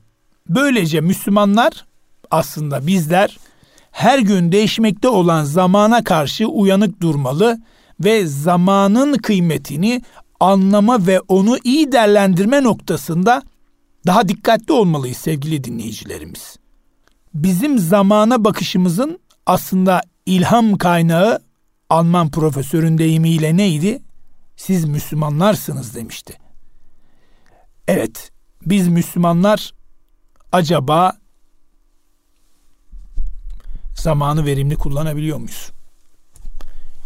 Böylece 0.49 1.01
Müslümanlar 1.01 1.85
aslında 2.31 2.87
bizler 2.87 3.39
her 3.91 4.19
gün 4.19 4.53
değişmekte 4.53 5.09
olan 5.09 5.45
zamana 5.45 6.05
karşı 6.05 6.47
uyanık 6.47 7.01
durmalı 7.01 7.59
ve 8.01 8.27
zamanın 8.27 9.15
kıymetini 9.15 10.03
anlama 10.41 11.07
ve 11.07 11.21
onu 11.21 11.59
iyi 11.65 11.93
değerlendirme 11.93 12.63
noktasında 12.63 13.43
daha 14.07 14.29
dikkatli 14.29 14.73
olmalıyız 14.73 15.17
sevgili 15.17 15.65
dinleyicilerimiz. 15.65 16.57
Bizim 17.35 17.79
zamana 17.79 18.45
bakışımızın 18.45 19.19
aslında 19.47 20.01
ilham 20.27 20.79
kaynağı 20.79 21.41
Alman 21.91 22.31
profesörün 22.31 22.99
deyimiyle 22.99 23.57
neydi? 23.57 24.03
Siz 24.57 24.85
Müslümanlarsınız 24.85 25.95
demişti. 25.95 26.39
Evet, 27.89 28.31
biz 28.67 28.89
Müslümanlar 28.89 29.75
acaba 30.53 31.13
zamanı 33.95 34.47
verimli 34.47 34.77
kullanabiliyor 34.77 35.39
muyuz? 35.39 35.71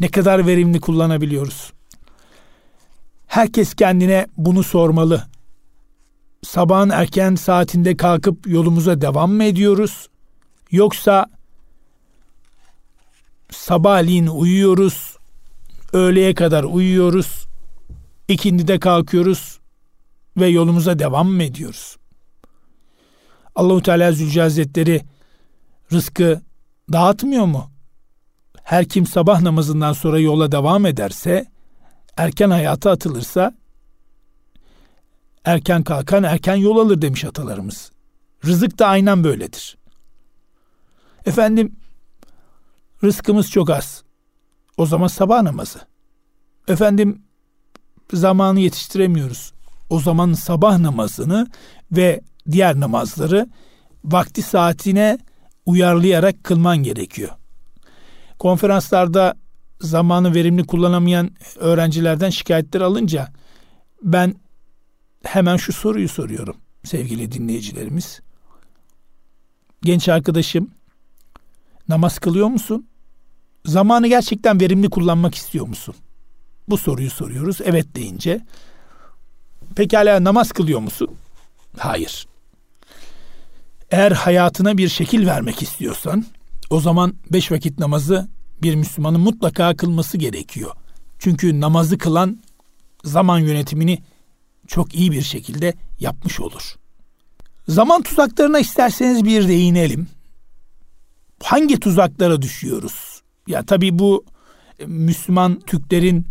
Ne 0.00 0.08
kadar 0.08 0.46
verimli 0.46 0.80
kullanabiliyoruz? 0.80 1.72
Herkes 3.26 3.74
kendine 3.74 4.26
bunu 4.36 4.62
sormalı. 4.62 5.26
Sabahın 6.42 6.90
erken 6.90 7.34
saatinde 7.34 7.96
kalkıp 7.96 8.46
yolumuza 8.46 9.00
devam 9.00 9.32
mı 9.32 9.44
ediyoruz? 9.44 10.08
Yoksa 10.70 11.26
sabahleyin 13.50 14.26
uyuyoruz, 14.26 15.16
öğleye 15.92 16.34
kadar 16.34 16.64
uyuyoruz, 16.64 17.46
ikindi 18.28 18.68
de 18.68 18.78
kalkıyoruz 18.78 19.58
ve 20.36 20.46
yolumuza 20.46 20.98
devam 20.98 21.28
mı 21.28 21.42
ediyoruz? 21.42 21.96
Allahu 23.54 23.82
Teala 23.82 24.12
Zülce 24.12 24.40
Hazretleri 24.40 25.02
rızkı 25.92 26.42
dağıtmıyor 26.92 27.44
mu? 27.44 27.70
Her 28.62 28.88
kim 28.88 29.06
sabah 29.06 29.40
namazından 29.40 29.92
sonra 29.92 30.18
yola 30.18 30.52
devam 30.52 30.86
ederse, 30.86 31.46
erken 32.16 32.50
hayata 32.50 32.90
atılırsa, 32.90 33.54
erken 35.44 35.82
kalkan 35.82 36.22
erken 36.22 36.54
yol 36.56 36.78
alır 36.78 37.02
demiş 37.02 37.24
atalarımız. 37.24 37.90
Rızık 38.44 38.78
da 38.78 38.86
aynen 38.86 39.24
böyledir. 39.24 39.77
Efendim, 41.28 41.76
rızkımız 43.04 43.50
çok 43.50 43.70
az. 43.70 44.02
O 44.76 44.86
zaman 44.86 45.06
sabah 45.06 45.42
namazı. 45.42 45.78
Efendim, 46.68 47.22
zamanı 48.12 48.60
yetiştiremiyoruz. 48.60 49.52
O 49.90 50.00
zaman 50.00 50.32
sabah 50.32 50.78
namazını 50.78 51.46
ve 51.92 52.20
diğer 52.50 52.80
namazları 52.80 53.48
vakti 54.04 54.42
saatine 54.42 55.18
uyarlayarak 55.66 56.44
kılman 56.44 56.76
gerekiyor. 56.76 57.30
Konferanslarda 58.38 59.34
zamanı 59.80 60.34
verimli 60.34 60.66
kullanamayan 60.66 61.30
öğrencilerden 61.56 62.30
şikayetler 62.30 62.80
alınca 62.80 63.32
ben 64.02 64.34
hemen 65.22 65.56
şu 65.56 65.72
soruyu 65.72 66.08
soruyorum 66.08 66.56
sevgili 66.84 67.32
dinleyicilerimiz. 67.32 68.20
Genç 69.82 70.08
arkadaşım 70.08 70.77
namaz 71.88 72.18
kılıyor 72.18 72.48
musun? 72.48 72.86
Zamanı 73.64 74.08
gerçekten 74.08 74.60
verimli 74.60 74.90
kullanmak 74.90 75.34
istiyor 75.34 75.66
musun? 75.66 75.94
Bu 76.68 76.78
soruyu 76.78 77.10
soruyoruz. 77.10 77.58
Evet 77.64 77.96
deyince 77.96 78.40
pekala 79.76 80.24
namaz 80.24 80.52
kılıyor 80.52 80.80
musun? 80.80 81.10
Hayır. 81.78 82.26
Eğer 83.90 84.12
hayatına 84.12 84.78
bir 84.78 84.88
şekil 84.88 85.26
vermek 85.26 85.62
istiyorsan 85.62 86.24
o 86.70 86.80
zaman 86.80 87.14
beş 87.32 87.52
vakit 87.52 87.78
namazı 87.78 88.28
bir 88.62 88.74
Müslümanın 88.74 89.20
mutlaka 89.20 89.76
kılması 89.76 90.18
gerekiyor. 90.18 90.70
Çünkü 91.18 91.60
namazı 91.60 91.98
kılan 91.98 92.38
zaman 93.04 93.38
yönetimini 93.38 93.98
çok 94.66 94.94
iyi 94.94 95.12
bir 95.12 95.22
şekilde 95.22 95.74
yapmış 96.00 96.40
olur. 96.40 96.74
Zaman 97.68 98.02
tuzaklarına 98.02 98.58
isterseniz 98.58 99.24
bir 99.24 99.48
değinelim. 99.48 100.08
Hangi 101.42 101.80
tuzaklara 101.80 102.42
düşüyoruz? 102.42 103.22
Ya 103.46 103.62
tabii 103.66 103.98
bu 103.98 104.24
e, 104.78 104.86
Müslüman 104.86 105.60
Türklerin 105.60 106.26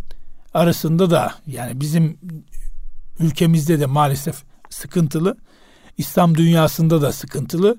arasında 0.54 1.10
da 1.10 1.34
yani 1.46 1.80
bizim 1.80 2.18
ülkemizde 3.20 3.80
de 3.80 3.86
maalesef 3.86 4.42
sıkıntılı. 4.70 5.36
İslam 5.98 6.34
dünyasında 6.34 7.02
da 7.02 7.12
sıkıntılı. 7.12 7.76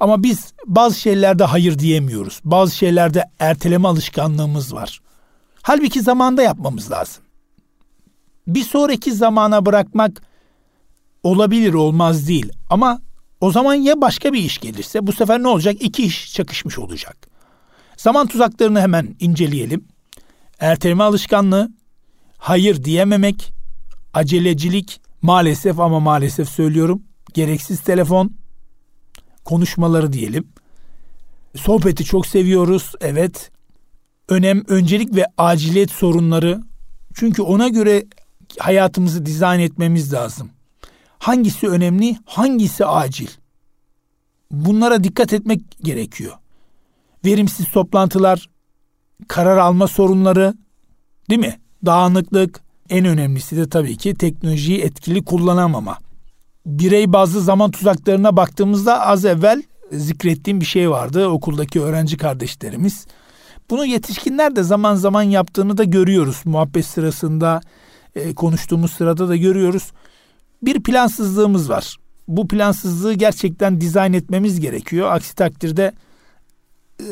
Ama 0.00 0.22
biz 0.22 0.52
bazı 0.66 1.00
şeylerde 1.00 1.44
hayır 1.44 1.78
diyemiyoruz. 1.78 2.40
Bazı 2.44 2.76
şeylerde 2.76 3.24
erteleme 3.38 3.88
alışkanlığımız 3.88 4.74
var. 4.74 5.00
Halbuki 5.62 6.02
zamanda 6.02 6.42
yapmamız 6.42 6.90
lazım. 6.90 7.22
Bir 8.46 8.62
sonraki 8.62 9.12
zamana 9.12 9.66
bırakmak 9.66 10.22
olabilir 11.22 11.74
olmaz 11.74 12.28
değil. 12.28 12.52
Ama 12.70 13.00
o 13.40 13.52
zaman 13.52 13.74
ya 13.74 14.00
başka 14.00 14.32
bir 14.32 14.38
iş 14.38 14.58
gelirse 14.58 15.06
bu 15.06 15.12
sefer 15.12 15.42
ne 15.42 15.48
olacak? 15.48 15.76
İki 15.80 16.02
iş 16.02 16.34
çakışmış 16.34 16.78
olacak. 16.78 17.16
Zaman 17.96 18.26
tuzaklarını 18.26 18.80
hemen 18.80 19.16
inceleyelim. 19.20 19.84
Erteleme 20.60 21.04
alışkanlığı, 21.04 21.70
hayır 22.38 22.84
diyememek, 22.84 23.52
acelecilik, 24.14 25.00
maalesef 25.22 25.80
ama 25.80 26.00
maalesef 26.00 26.48
söylüyorum, 26.48 27.02
gereksiz 27.34 27.80
telefon, 27.80 28.32
konuşmaları 29.44 30.12
diyelim. 30.12 30.48
Sohbeti 31.56 32.04
çok 32.04 32.26
seviyoruz, 32.26 32.92
evet. 33.00 33.50
Önem, 34.28 34.62
öncelik 34.68 35.14
ve 35.14 35.26
aciliyet 35.38 35.90
sorunları. 35.90 36.60
Çünkü 37.14 37.42
ona 37.42 37.68
göre 37.68 38.04
hayatımızı 38.58 39.26
dizayn 39.26 39.60
etmemiz 39.60 40.12
lazım. 40.12 40.50
Hangisi 41.18 41.68
önemli, 41.68 42.16
hangisi 42.24 42.86
acil? 42.86 43.28
Bunlara 44.50 45.04
dikkat 45.04 45.32
etmek 45.32 45.60
gerekiyor. 45.82 46.32
Verimsiz 47.24 47.70
toplantılar, 47.70 48.48
karar 49.28 49.56
alma 49.56 49.88
sorunları, 49.88 50.54
değil 51.30 51.40
mi? 51.40 51.60
Dağınıklık, 51.86 52.60
en 52.90 53.04
önemlisi 53.04 53.56
de 53.56 53.68
tabii 53.68 53.96
ki 53.96 54.14
teknolojiyi 54.14 54.80
etkili 54.80 55.24
kullanamama 55.24 55.98
birey 56.66 57.12
bazı 57.12 57.40
zaman 57.40 57.70
tuzaklarına 57.70 58.36
baktığımızda 58.36 59.06
az 59.06 59.24
evvel 59.24 59.62
zikrettiğim 59.92 60.60
bir 60.60 60.66
şey 60.66 60.90
vardı 60.90 61.28
okuldaki 61.28 61.82
öğrenci 61.82 62.16
kardeşlerimiz. 62.16 63.06
Bunu 63.70 63.86
yetişkinler 63.86 64.56
de 64.56 64.62
zaman 64.62 64.94
zaman 64.94 65.22
yaptığını 65.22 65.78
da 65.78 65.84
görüyoruz. 65.84 66.42
Muhabbet 66.44 66.86
sırasında 66.86 67.60
e, 68.14 68.34
konuştuğumuz 68.34 68.92
sırada 68.92 69.28
da 69.28 69.36
görüyoruz. 69.36 69.92
Bir 70.66 70.82
plansızlığımız 70.82 71.70
var. 71.70 71.96
bu 72.28 72.48
plansızlığı 72.48 73.14
gerçekten 73.14 73.80
dizayn 73.80 74.12
etmemiz 74.12 74.60
gerekiyor. 74.60 75.12
Aksi 75.12 75.34
takdirde 75.34 75.92
e, 77.00 77.06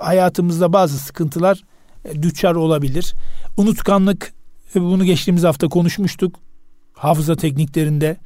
hayatımızda 0.00 0.72
bazı 0.72 0.98
sıkıntılar 0.98 1.62
e, 2.04 2.22
düçar 2.22 2.54
olabilir. 2.54 3.14
Unutkanlık 3.56 4.32
e, 4.74 4.80
bunu 4.80 5.04
geçtiğimiz 5.04 5.44
hafta 5.44 5.68
konuşmuştuk. 5.68 6.36
Hafıza 6.92 7.36
tekniklerinde 7.36 8.16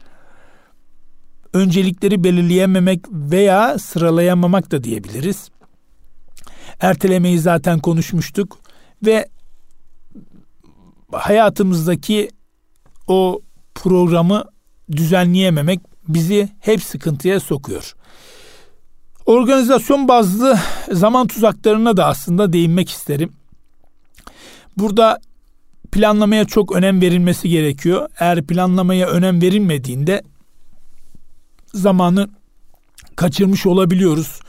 öncelikleri 1.52 2.24
belirleyememek 2.24 3.04
veya 3.10 3.78
sıralayamamak 3.78 4.70
da 4.70 4.84
diyebiliriz. 4.84 5.50
Ertelemeyi 6.80 7.38
zaten 7.38 7.78
konuşmuştuk 7.78 8.58
ve 9.06 9.28
hayatımızdaki 11.12 12.30
o 13.06 13.40
programı 13.74 14.44
düzenleyememek 14.92 15.80
bizi 16.08 16.48
hep 16.60 16.82
sıkıntıya 16.82 17.40
sokuyor. 17.40 17.94
Organizasyon 19.26 20.08
bazlı 20.08 20.58
zaman 20.92 21.26
tuzaklarına 21.26 21.96
da 21.96 22.06
aslında 22.06 22.52
değinmek 22.52 22.90
isterim. 22.90 23.32
Burada 24.76 25.20
planlamaya 25.92 26.44
çok 26.44 26.76
önem 26.76 27.00
verilmesi 27.00 27.48
gerekiyor. 27.48 28.08
Eğer 28.18 28.46
planlamaya 28.46 29.06
önem 29.08 29.42
verilmediğinde 29.42 30.22
zamanı 31.74 32.28
kaçırmış 33.16 33.66
olabiliyoruz. 33.66 34.40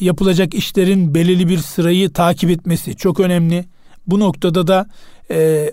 Yapılacak 0.00 0.54
işlerin 0.54 1.14
belirli 1.14 1.48
bir 1.48 1.58
sırayı 1.58 2.12
takip 2.12 2.50
etmesi 2.50 2.96
çok 2.96 3.20
önemli. 3.20 3.64
Bu 4.06 4.20
noktada 4.20 4.66
da 4.66 4.86
e, 5.30 5.72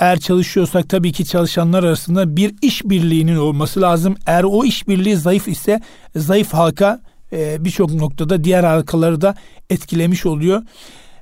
eğer 0.00 0.20
çalışıyorsak 0.20 0.88
tabii 0.88 1.12
ki 1.12 1.24
çalışanlar 1.24 1.84
arasında 1.84 2.36
bir 2.36 2.54
iş 2.62 2.84
birliğinin 2.84 3.36
olması 3.36 3.80
lazım. 3.80 4.16
Eğer 4.26 4.44
o 4.44 4.64
iş 4.64 4.88
birliği 4.88 5.16
zayıf 5.16 5.48
ise 5.48 5.80
zayıf 6.16 6.52
halka 6.52 7.00
e, 7.32 7.64
birçok 7.64 7.94
noktada 7.94 8.44
diğer 8.44 8.64
halkaları 8.64 9.20
da 9.20 9.34
etkilemiş 9.70 10.26
oluyor. 10.26 10.62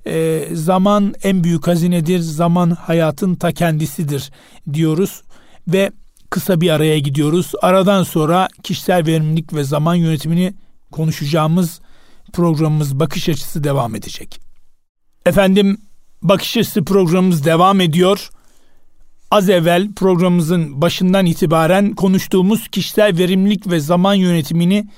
E, 0.06 0.44
zaman 0.52 1.14
en 1.22 1.44
büyük 1.44 1.66
hazinedir. 1.66 2.18
Zaman 2.18 2.70
hayatın 2.70 3.34
ta 3.34 3.52
kendisidir 3.52 4.30
diyoruz 4.72 5.22
ve 5.68 5.90
kısa 6.30 6.60
bir 6.60 6.70
araya 6.70 6.98
gidiyoruz. 6.98 7.52
Aradan 7.62 8.02
sonra 8.02 8.48
kişisel 8.62 9.06
verimlilik 9.06 9.54
ve 9.54 9.64
zaman 9.64 9.94
yönetimini 9.94 10.54
konuşacağımız 10.92 11.80
programımız 12.32 13.00
Bakış 13.00 13.28
Açısı 13.28 13.64
devam 13.64 13.94
edecek. 13.94 14.40
Efendim 15.26 15.78
Bakış 16.22 16.56
Açısı 16.56 16.84
programımız 16.84 17.44
devam 17.44 17.80
ediyor. 17.80 18.30
Az 19.30 19.48
evvel 19.48 19.92
programımızın 19.92 20.82
başından 20.82 21.26
itibaren 21.26 21.94
konuştuğumuz 21.94 22.68
kişisel 22.68 23.18
verimlilik 23.18 23.70
ve 23.70 23.80
zaman 23.80 24.14
yönetimini 24.14 24.88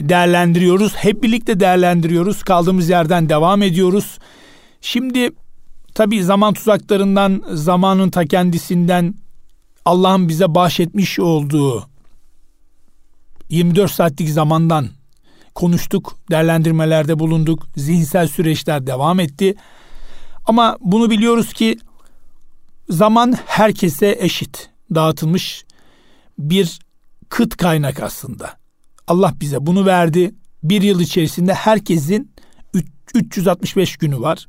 değerlendiriyoruz. 0.00 0.94
Hep 0.94 1.22
birlikte 1.22 1.60
değerlendiriyoruz. 1.60 2.42
Kaldığımız 2.42 2.88
yerden 2.88 3.28
devam 3.28 3.62
ediyoruz. 3.62 4.18
Şimdi 4.80 5.30
tabii 5.94 6.22
zaman 6.22 6.54
tuzaklarından, 6.54 7.42
zamanın 7.52 8.10
ta 8.10 8.24
kendisinden 8.24 9.14
Allah'ın 9.84 10.28
bize 10.28 10.54
bahşetmiş 10.54 11.18
olduğu 11.18 11.88
24 13.48 13.90
saatlik 13.90 14.28
zamandan 14.28 14.88
konuştuk, 15.54 16.18
değerlendirmelerde 16.30 17.18
bulunduk. 17.18 17.66
Zihinsel 17.76 18.28
süreçler 18.28 18.86
devam 18.86 19.20
etti. 19.20 19.54
Ama 20.46 20.76
bunu 20.80 21.10
biliyoruz 21.10 21.52
ki 21.52 21.78
zaman 22.88 23.38
herkese 23.46 24.16
eşit 24.20 24.70
dağıtılmış 24.94 25.64
bir 26.38 26.78
kıt 27.28 27.56
kaynak 27.56 28.02
aslında. 28.02 28.50
Allah 29.06 29.34
bize 29.40 29.66
bunu 29.66 29.86
verdi. 29.86 30.34
Bir 30.62 30.82
yıl 30.82 31.00
içerisinde 31.00 31.54
herkesin 31.54 32.30
365 33.14 33.96
günü 33.96 34.20
var. 34.20 34.46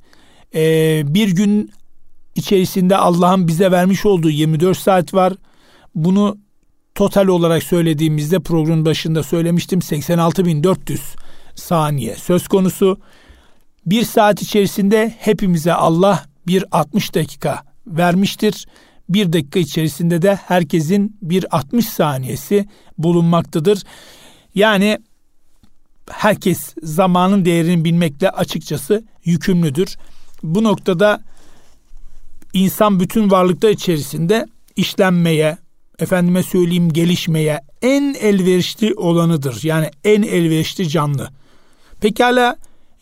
Ee, 0.56 1.04
bir 1.06 1.30
gün 1.36 1.72
içerisinde 2.36 2.98
Allah'ın 2.98 3.48
bize 3.48 3.72
vermiş 3.72 4.06
olduğu 4.06 4.30
24 4.30 4.78
saat 4.78 5.14
var. 5.14 5.34
Bunu 5.96 6.38
total 6.96 7.28
olarak 7.28 7.64
söylediğimizde 7.64 8.40
programın 8.40 8.86
başında 8.86 9.24
söylemiştim 9.24 9.80
86.400 9.80 10.98
saniye 11.56 12.16
söz 12.16 12.48
konusu. 12.48 13.00
Bir 13.86 14.04
saat 14.04 14.42
içerisinde 14.42 15.16
hepimize 15.20 15.74
Allah 15.74 16.26
bir 16.48 16.66
60 16.72 17.16
dakika 17.16 17.67
vermiştir. 17.88 18.68
Bir 19.10 19.34
dakika 19.34 19.60
içerisinde 19.60 20.22
de 20.22 20.36
herkesin 20.36 21.18
bir 21.22 21.56
60 21.56 21.86
saniyesi 21.86 22.68
bulunmaktadır. 22.98 23.84
Yani 24.56 24.98
herkes 26.12 26.74
zamanın 26.84 27.46
değerini 27.46 27.86
bilmekle 27.86 28.30
açıkçası 28.30 29.04
yükümlüdür. 29.26 29.96
Bu 30.44 30.64
noktada 30.64 31.22
insan 32.54 33.00
bütün 33.00 33.32
varlıklar 33.32 33.70
içerisinde 33.70 34.46
işlenmeye, 34.76 35.58
efendime 36.00 36.44
söyleyeyim 36.44 36.94
gelişmeye 36.94 37.62
en 37.82 38.14
elverişli 38.14 38.94
olanıdır. 38.94 39.60
Yani 39.64 39.90
en 40.04 40.22
elverişli 40.22 40.90
canlı. 40.90 41.30
Pekala 42.02 42.58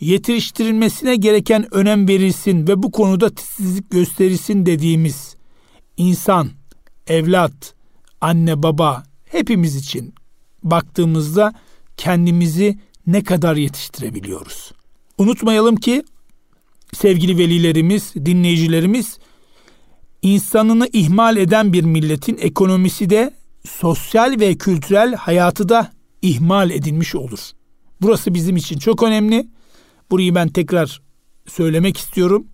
yetiştirilmesine 0.05 1.15
gereken 1.15 1.73
önem 1.75 2.07
verilsin 2.07 2.67
ve 2.67 2.83
bu 2.83 2.91
konuda 2.91 3.29
titizlik 3.29 3.89
gösterilsin 3.89 4.65
dediğimiz 4.65 5.35
insan, 5.97 6.49
evlat, 7.07 7.73
anne 8.21 8.63
baba 8.63 9.03
hepimiz 9.25 9.75
için 9.75 10.13
baktığımızda 10.63 11.53
kendimizi 11.97 12.79
ne 13.07 13.23
kadar 13.23 13.55
yetiştirebiliyoruz? 13.55 14.71
Unutmayalım 15.17 15.75
ki 15.75 16.03
sevgili 16.93 17.37
velilerimiz, 17.37 18.13
dinleyicilerimiz 18.15 19.17
insanını 20.21 20.89
ihmal 20.93 21.37
eden 21.37 21.73
bir 21.73 21.83
milletin 21.83 22.37
ekonomisi 22.41 23.09
de 23.09 23.33
sosyal 23.69 24.39
ve 24.39 24.55
kültürel 24.55 25.15
hayatı 25.15 25.69
da 25.69 25.91
ihmal 26.21 26.71
edilmiş 26.71 27.15
olur. 27.15 27.39
Burası 28.01 28.33
bizim 28.33 28.55
için 28.55 28.79
çok 28.79 29.03
önemli. 29.03 29.54
Burayı 30.11 30.35
ben 30.35 30.47
tekrar 30.47 31.01
söylemek 31.47 31.97
istiyorum. 31.97 32.47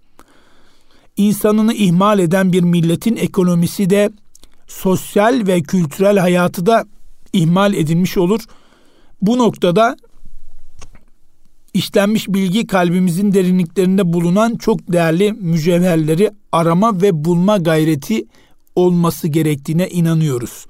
İnsanını 1.17 1.73
ihmal 1.73 2.19
eden 2.19 2.53
bir 2.53 2.63
milletin 2.63 3.15
ekonomisi 3.15 3.89
de 3.89 4.11
sosyal 4.67 5.47
ve 5.47 5.61
kültürel 5.61 6.17
hayatı 6.17 6.65
da 6.65 6.85
ihmal 7.33 7.73
edilmiş 7.73 8.17
olur. 8.17 8.41
Bu 9.21 9.37
noktada 9.37 9.97
işlenmiş 11.73 12.27
bilgi 12.27 12.67
kalbimizin 12.67 13.33
derinliklerinde 13.33 14.13
bulunan 14.13 14.55
çok 14.55 14.91
değerli 14.91 15.33
mücevherleri 15.33 16.31
arama 16.51 17.01
ve 17.01 17.25
bulma 17.25 17.57
gayreti 17.57 18.25
olması 18.75 19.27
gerektiğine 19.27 19.89
inanıyoruz. 19.89 20.65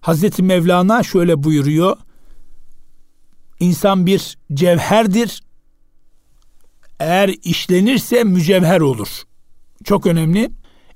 Hazreti 0.00 0.42
Mevlana 0.42 1.02
şöyle 1.02 1.42
buyuruyor. 1.42 1.96
İnsan 3.60 4.06
bir 4.06 4.38
cevherdir. 4.54 5.42
Eğer 7.00 7.30
işlenirse 7.44 8.24
mücevher 8.24 8.80
olur. 8.80 9.08
Çok 9.84 10.06
önemli. 10.06 10.50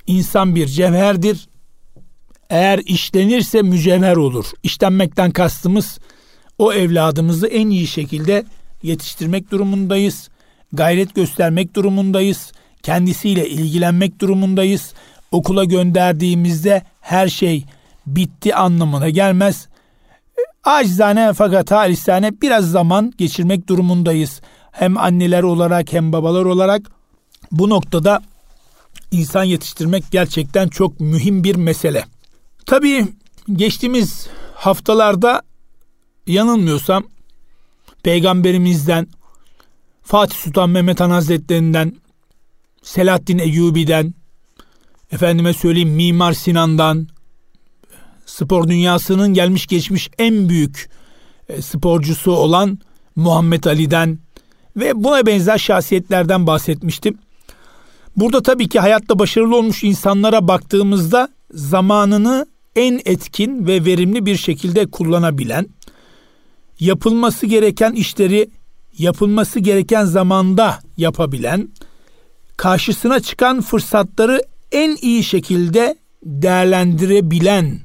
İnsan 0.07 0.55
bir 0.55 0.67
cevherdir. 0.67 1.49
Eğer 2.51 2.79
işlenirse 2.79 3.63
mücevher 3.63 4.17
olur. 4.17 4.47
İşlenmekten 4.63 5.31
kastımız 5.31 5.99
o 6.59 6.73
evladımızı 6.73 7.47
en 7.47 7.71
iyi 7.71 7.87
şekilde 7.87 8.45
yetiştirmek 8.83 9.51
durumundayız. 9.51 10.29
Gayret 10.73 11.15
göstermek 11.15 11.75
durumundayız. 11.75 12.53
Kendisiyle 12.83 13.49
ilgilenmek 13.49 14.21
durumundayız. 14.21 14.95
Okula 15.31 15.65
gönderdiğimizde 15.65 16.83
her 17.01 17.29
şey 17.29 17.65
bitti 18.07 18.55
anlamına 18.55 19.09
gelmez. 19.09 19.69
Acizane 20.65 21.33
fakat 21.33 21.71
halisane 21.71 22.41
biraz 22.43 22.71
zaman 22.71 23.13
geçirmek 23.19 23.69
durumundayız. 23.69 24.41
Hem 24.73 24.99
anneler 24.99 25.43
olarak 25.43 25.93
hem 25.93 26.13
babalar 26.13 26.45
olarak 26.45 26.91
bu 27.53 27.69
noktada 27.69 28.23
insan 29.11 29.45
yetiştirmek 29.45 30.05
gerçekten 30.11 30.69
çok 30.69 31.01
mühim 31.01 31.45
bir 31.45 31.57
mesele. 31.57 32.05
Tabii 32.67 33.07
geçtiğimiz 33.53 34.29
haftalarda 34.55 35.43
yanılmıyorsam 36.27 37.05
peygamberimizden, 38.03 39.09
Fatih 40.03 40.37
Sultan 40.37 40.71
Mehmet 40.71 41.01
Han 41.01 41.11
Hazretlerinden, 41.11 41.97
Selahaddin 42.83 43.39
Eyyubi'den, 43.39 44.15
efendime 45.13 45.53
söyleyeyim 45.53 45.91
Mimar 45.91 46.33
Sinan'dan, 46.33 47.09
spor 48.27 48.69
dünyasının 48.69 49.35
gelmiş 49.35 49.67
geçmiş 49.67 50.11
en 50.19 50.49
büyük 50.49 50.91
e, 51.49 51.63
sporcusu 51.63 52.33
olan 52.33 52.79
Muhammed 53.17 53.65
Ali'den 53.65 54.19
ve 54.81 55.05
buna 55.05 55.27
benzer 55.27 55.59
şahsiyetlerden 55.59 56.47
bahsetmiştim. 56.47 57.19
Burada 58.17 58.43
tabii 58.43 58.69
ki 58.69 58.81
hayatta 58.81 59.19
başarılı 59.19 59.57
olmuş 59.57 59.85
insanlara 59.85 60.49
baktığımızda 60.49 61.29
zamanını 61.51 62.47
en 62.77 63.01
etkin 63.05 63.67
ve 63.67 63.85
verimli 63.85 64.27
bir 64.27 64.37
şekilde 64.37 64.87
kullanabilen, 64.87 65.67
yapılması 66.81 67.47
gereken 67.47 67.93
işleri 67.93 68.51
yapılması 68.99 69.61
gereken 69.61 70.05
zamanda 70.05 70.79
yapabilen, 70.97 71.69
karşısına 72.57 73.21
çıkan 73.21 73.61
fırsatları 73.61 74.43
en 74.73 74.97
iyi 75.03 75.25
şekilde 75.25 75.97
değerlendirebilen 76.25 77.81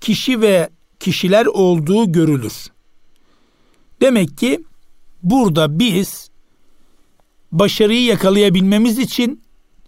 kişi 0.00 0.40
ve 0.40 0.68
kişiler 1.00 1.46
olduğu 1.46 2.12
görülür. 2.12 2.66
Demek 4.00 4.38
ki 4.38 4.64
burada 5.22 5.78
biz 5.78 6.29
başarıyı 7.52 8.04
yakalayabilmemiz 8.04 8.98
için 8.98 9.42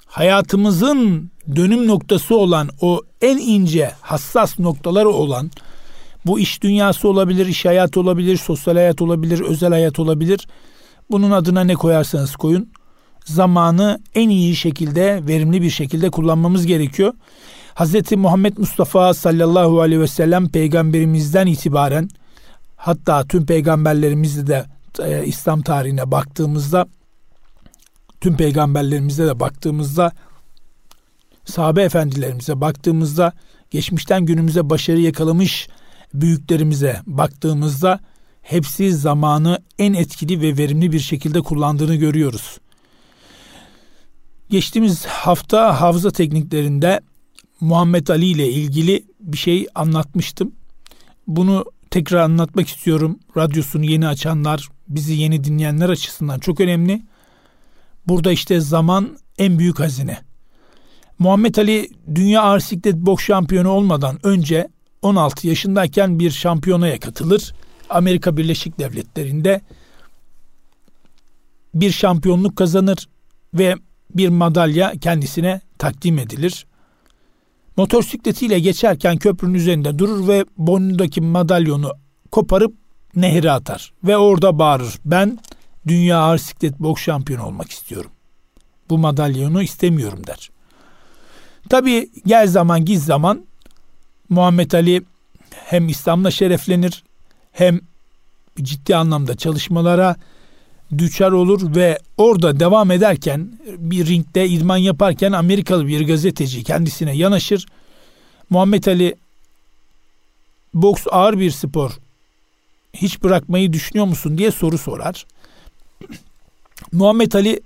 hayatımızın 0.07 1.31
dönüm 1.57 1.87
noktası 1.87 2.37
olan 2.37 2.69
o 2.81 3.01
en 3.21 3.39
ince 3.39 3.93
hassas 4.01 4.59
noktaları 4.59 5.09
olan 5.09 5.51
bu 6.27 6.41
iş 6.41 6.63
dünyası 6.63 7.09
olabilir, 7.09 7.47
iş 7.47 7.65
hayatı 7.65 8.01
olabilir, 8.01 8.37
sosyal 8.37 8.75
hayat 8.75 9.03
olabilir, 9.03 9.41
özel 9.41 9.71
hayat 9.71 9.99
olabilir. 9.99 10.49
Bunun 11.11 11.31
adına 11.31 11.65
ne 11.65 11.75
koyarsanız 11.75 12.37
koyun. 12.37 12.73
Zamanı 13.25 14.01
en 14.15 14.29
iyi 14.29 14.57
şekilde, 14.57 15.21
verimli 15.27 15.63
bir 15.63 15.71
şekilde 15.71 16.11
kullanmamız 16.11 16.67
gerekiyor. 16.67 17.13
Hz. 17.75 18.13
Muhammed 18.13 18.57
Mustafa 18.59 19.15
sallallahu 19.15 19.81
aleyhi 19.81 20.01
ve 20.01 20.07
sellem 20.07 20.49
peygamberimizden 20.49 21.47
itibaren 21.47 22.09
hatta 22.77 23.25
tüm 23.25 23.47
peygamberlerimizde 23.47 24.47
de 24.47 24.65
e, 24.99 25.27
İslam 25.27 25.63
tarihine 25.63 26.11
baktığımızda 26.11 26.87
tüm 28.23 28.37
peygamberlerimize 28.37 29.27
de 29.27 29.41
baktığımızda 29.41 30.13
sahabe 31.45 31.83
efendilerimize 31.83 32.61
baktığımızda 32.61 33.33
geçmişten 33.71 34.27
günümüze 34.27 34.71
başarı 34.71 35.01
yakalamış 35.01 35.69
büyüklerimize 36.15 37.01
baktığımızda 37.07 38.01
hepsi 38.43 38.95
zamanı 38.95 39.63
en 39.79 39.95
etkili 39.95 40.41
ve 40.41 40.57
verimli 40.59 40.93
bir 40.93 41.01
şekilde 41.01 41.41
kullandığını 41.41 41.95
görüyoruz. 41.95 42.59
Geçtiğimiz 44.51 45.07
hafta 45.07 45.81
hafıza 45.81 46.11
tekniklerinde 46.11 47.01
Muhammed 47.61 48.09
Ali 48.09 48.27
ile 48.27 48.49
ilgili 48.49 49.05
bir 49.21 49.39
şey 49.39 49.67
anlatmıştım. 49.75 50.53
Bunu 51.27 51.65
tekrar 51.91 52.21
anlatmak 52.21 52.69
istiyorum. 52.69 53.19
Radyosunu 53.37 53.85
yeni 53.85 54.07
açanlar, 54.07 54.69
bizi 54.89 55.13
yeni 55.13 55.45
dinleyenler 55.45 55.89
açısından 55.89 56.39
çok 56.39 56.61
önemli. 56.61 57.03
Burada 58.09 58.33
işte 58.33 58.61
zaman 58.61 59.19
en 59.39 59.59
büyük 59.59 59.81
hazine. 59.81 60.19
Muhammed 61.19 61.57
Ali 61.57 61.89
dünya 62.15 62.43
ağır 62.43 62.61
siklet 62.61 62.95
boks 62.95 63.25
şampiyonu 63.25 63.69
olmadan 63.69 64.19
önce 64.23 64.69
16 65.03 65.49
yaşındayken 65.49 66.19
bir 66.19 66.31
şampiyonaya 66.31 67.01
katılır. 67.01 67.55
Amerika 67.91 68.37
Birleşik 68.37 68.79
Devletleri'nde 68.79 69.61
bir 71.75 71.91
şampiyonluk 71.91 72.57
kazanır 72.57 73.09
ve 73.55 73.75
bir 74.15 74.29
madalya 74.29 74.93
kendisine 75.01 75.61
takdim 75.79 76.19
edilir. 76.19 76.67
Motosikletiyle 77.77 78.61
geçerken 78.61 79.17
köprünün 79.17 79.55
üzerinde 79.55 79.99
durur 79.99 80.29
ve 80.29 80.45
boynundaki 80.59 81.21
madalyonu 81.21 81.93
koparıp 82.31 82.75
nehre 83.17 83.51
atar 83.51 83.93
ve 84.05 84.17
orada 84.17 84.59
bağırır. 84.59 84.99
Ben 85.05 85.39
dünya 85.87 86.19
ağır 86.19 86.39
siklet 86.39 86.81
boks 86.81 87.03
şampiyonu 87.03 87.47
olmak 87.47 87.71
istiyorum. 87.71 88.11
Bu 88.91 88.99
madalyonu 88.99 89.63
istemiyorum 89.63 90.27
der. 90.27 90.51
Tabi 91.69 92.11
gel 92.27 92.47
zaman 92.47 92.85
giz 92.85 93.05
zaman 93.05 93.47
Muhammed 94.29 94.73
Ali 94.73 95.03
hem 95.51 95.89
İslam'la 95.89 96.31
şereflenir 96.31 97.05
hem 97.53 97.81
ciddi 98.63 98.97
anlamda 98.97 99.37
çalışmalara 99.37 100.17
düçar 100.99 101.33
olur 101.33 101.75
ve 101.77 101.99
orada 102.17 102.61
devam 102.61 102.91
ederken 102.91 103.59
bir 103.79 104.07
ringde 104.07 104.49
idman 104.49 104.77
yaparken 104.77 105.33
Amerikalı 105.33 105.87
bir 105.87 106.07
gazeteci 106.07 106.65
kendisine 106.65 107.17
yanaşır. 107.17 107.67
Muhammed 108.51 108.85
Ali 108.85 109.15
boks 110.75 111.07
ağır 111.11 111.39
bir 111.39 111.51
spor 111.51 111.93
hiç 112.95 113.23
bırakmayı 113.23 113.73
düşünüyor 113.73 114.07
musun 114.07 114.39
diye 114.39 114.51
soru 114.51 114.79
sorar. 114.79 115.27
Muhammed 116.93 117.33
Ali 117.33 117.61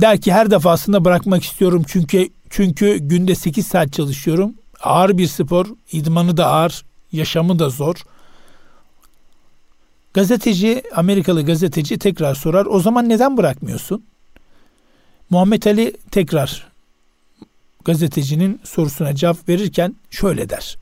der 0.00 0.20
ki 0.20 0.32
her 0.32 0.50
defasında 0.50 1.04
bırakmak 1.04 1.42
istiyorum 1.44 1.82
çünkü 1.86 2.28
çünkü 2.50 2.96
günde 2.96 3.34
8 3.34 3.66
saat 3.66 3.92
çalışıyorum. 3.92 4.54
Ağır 4.80 5.18
bir 5.18 5.26
spor, 5.26 5.66
idmanı 5.92 6.36
da 6.36 6.46
ağır, 6.46 6.84
yaşamı 7.12 7.58
da 7.58 7.70
zor. 7.70 7.96
Gazeteci, 10.14 10.82
Amerikalı 10.94 11.46
gazeteci 11.46 11.98
tekrar 11.98 12.34
sorar. 12.34 12.66
O 12.66 12.80
zaman 12.80 13.08
neden 13.08 13.36
bırakmıyorsun? 13.36 14.04
Muhammed 15.30 15.62
Ali 15.62 15.96
tekrar 16.10 16.66
gazetecinin 17.84 18.60
sorusuna 18.64 19.14
cevap 19.14 19.48
verirken 19.48 19.96
şöyle 20.10 20.48
der. 20.48 20.78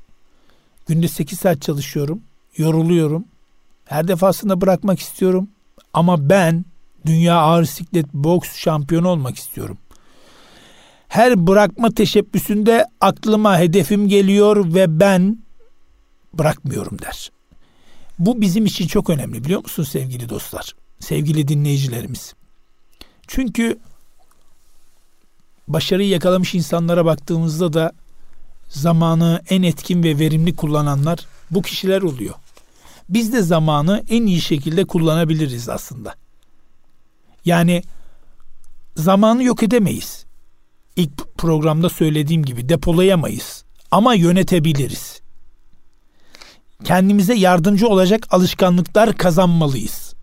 Günde 0.86 1.08
8 1.08 1.38
saat 1.38 1.62
çalışıyorum, 1.62 2.22
yoruluyorum. 2.56 3.24
Her 3.84 4.08
defasında 4.08 4.60
bırakmak 4.60 5.00
istiyorum 5.00 5.48
ama 5.94 6.30
ben 6.30 6.64
dünya 7.07 7.37
ağır 7.37 7.64
siklet 7.64 8.14
boks 8.14 8.57
şampiyonu 8.57 9.09
olmak 9.09 9.37
istiyorum. 9.38 9.78
Her 11.09 11.46
bırakma 11.46 11.90
teşebbüsünde 11.90 12.87
aklıma 13.00 13.59
hedefim 13.59 14.09
geliyor 14.09 14.74
ve 14.74 15.00
ben 15.00 15.38
bırakmıyorum 16.33 16.98
der. 16.98 17.30
Bu 18.18 18.40
bizim 18.40 18.66
için 18.66 18.87
çok 18.87 19.11
önemli 19.11 19.44
biliyor 19.44 19.62
musun 19.62 19.83
sevgili 19.85 20.28
dostlar, 20.28 20.72
sevgili 21.00 21.48
dinleyicilerimiz. 21.48 22.35
Çünkü 23.26 23.78
başarıyı 25.68 26.09
yakalamış 26.09 26.54
insanlara 26.54 27.04
baktığımızda 27.04 27.72
da 27.72 27.92
zamanı 28.68 29.42
en 29.48 29.62
etkin 29.62 30.02
ve 30.02 30.18
verimli 30.18 30.57
kullananlar 30.57 31.18
bu 31.50 31.62
kişiler 31.62 32.02
oluyor. 32.02 32.35
Biz 33.08 33.32
de 33.32 33.42
zamanı 33.42 34.04
en 34.08 34.26
iyi 34.26 34.40
şekilde 34.40 34.84
kullanabiliriz 34.84 35.68
aslında. 35.68 36.14
Yani 37.44 37.82
zamanı 38.96 39.44
yok 39.44 39.62
edemeyiz. 39.62 40.24
İlk 40.96 41.38
programda 41.38 41.88
söylediğim 41.88 42.42
gibi 42.42 42.68
depolayamayız 42.68 43.64
ama 43.90 44.14
yönetebiliriz. 44.14 45.20
Kendimize 46.84 47.34
yardımcı 47.34 47.88
olacak 47.88 48.26
alışkanlıklar 48.30 49.16
kazanmalıyız. 49.16 50.14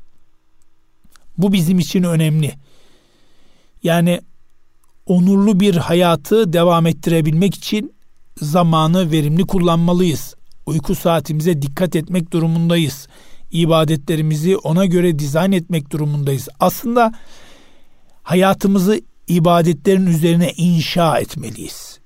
Bu 1.37 1.53
bizim 1.53 1.79
için 1.79 2.03
önemli. 2.03 2.53
Yani 3.83 4.21
onurlu 5.05 5.59
bir 5.59 5.75
hayatı 5.75 6.53
devam 6.53 6.87
ettirebilmek 6.87 7.55
için 7.55 7.93
zamanı 8.41 9.11
verimli 9.11 9.47
kullanmalıyız. 9.47 10.35
Uyku 10.71 10.95
saatimize 10.95 11.61
dikkat 11.61 11.95
etmek 11.95 12.33
durumundayız 12.33 13.07
ibadetlerimizi 13.51 14.57
ona 14.57 14.85
göre 14.85 15.19
dizayn 15.19 15.51
etmek 15.51 15.91
durumundayız. 15.91 16.47
Aslında 16.59 17.13
hayatımızı 18.23 19.01
ibadetlerin 19.27 20.05
üzerine 20.05 20.51
inşa 20.57 21.19
etmeliyiz. 21.19 21.99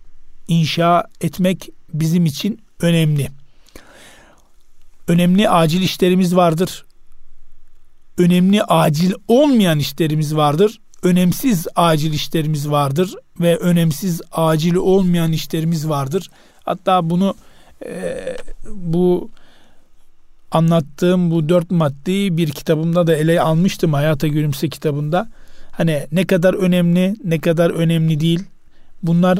İnşa 0.47 1.04
etmek 1.21 1.69
bizim 1.93 2.25
için 2.25 2.60
önemli. 2.80 3.28
Önemli 5.08 5.49
acil 5.49 5.82
işlerimiz 5.82 6.36
vardır. 6.36 6.86
Önemli 8.17 8.63
acil 8.63 9.13
olmayan 9.28 9.80
işlerimiz 9.80 10.36
vardır. 10.36 10.80
Önemsiz 11.04 11.67
acil 11.75 12.13
işlerimiz 12.13 12.69
vardır 12.69 13.15
ve 13.39 13.58
önemsiz 13.58 14.21
acil 14.32 14.75
olmayan 14.75 15.32
işlerimiz 15.32 15.89
vardır. 15.89 16.30
Hatta 16.63 17.10
bunu 17.10 17.36
e, 17.85 18.15
bu 18.69 19.29
anlattığım 20.51 21.31
bu 21.31 21.49
dört 21.49 21.71
maddeyi 21.71 22.38
bir 22.38 22.49
kitabımda 22.49 23.07
da 23.07 23.15
ele 23.15 23.41
almıştım 23.41 23.93
Hayata 23.93 24.27
Gülümse 24.27 24.69
kitabında. 24.69 25.29
Hani 25.71 26.07
ne 26.11 26.25
kadar 26.27 26.53
önemli 26.53 27.15
ne 27.23 27.39
kadar 27.39 27.69
önemli 27.69 28.19
değil 28.19 28.43
bunlar 29.03 29.39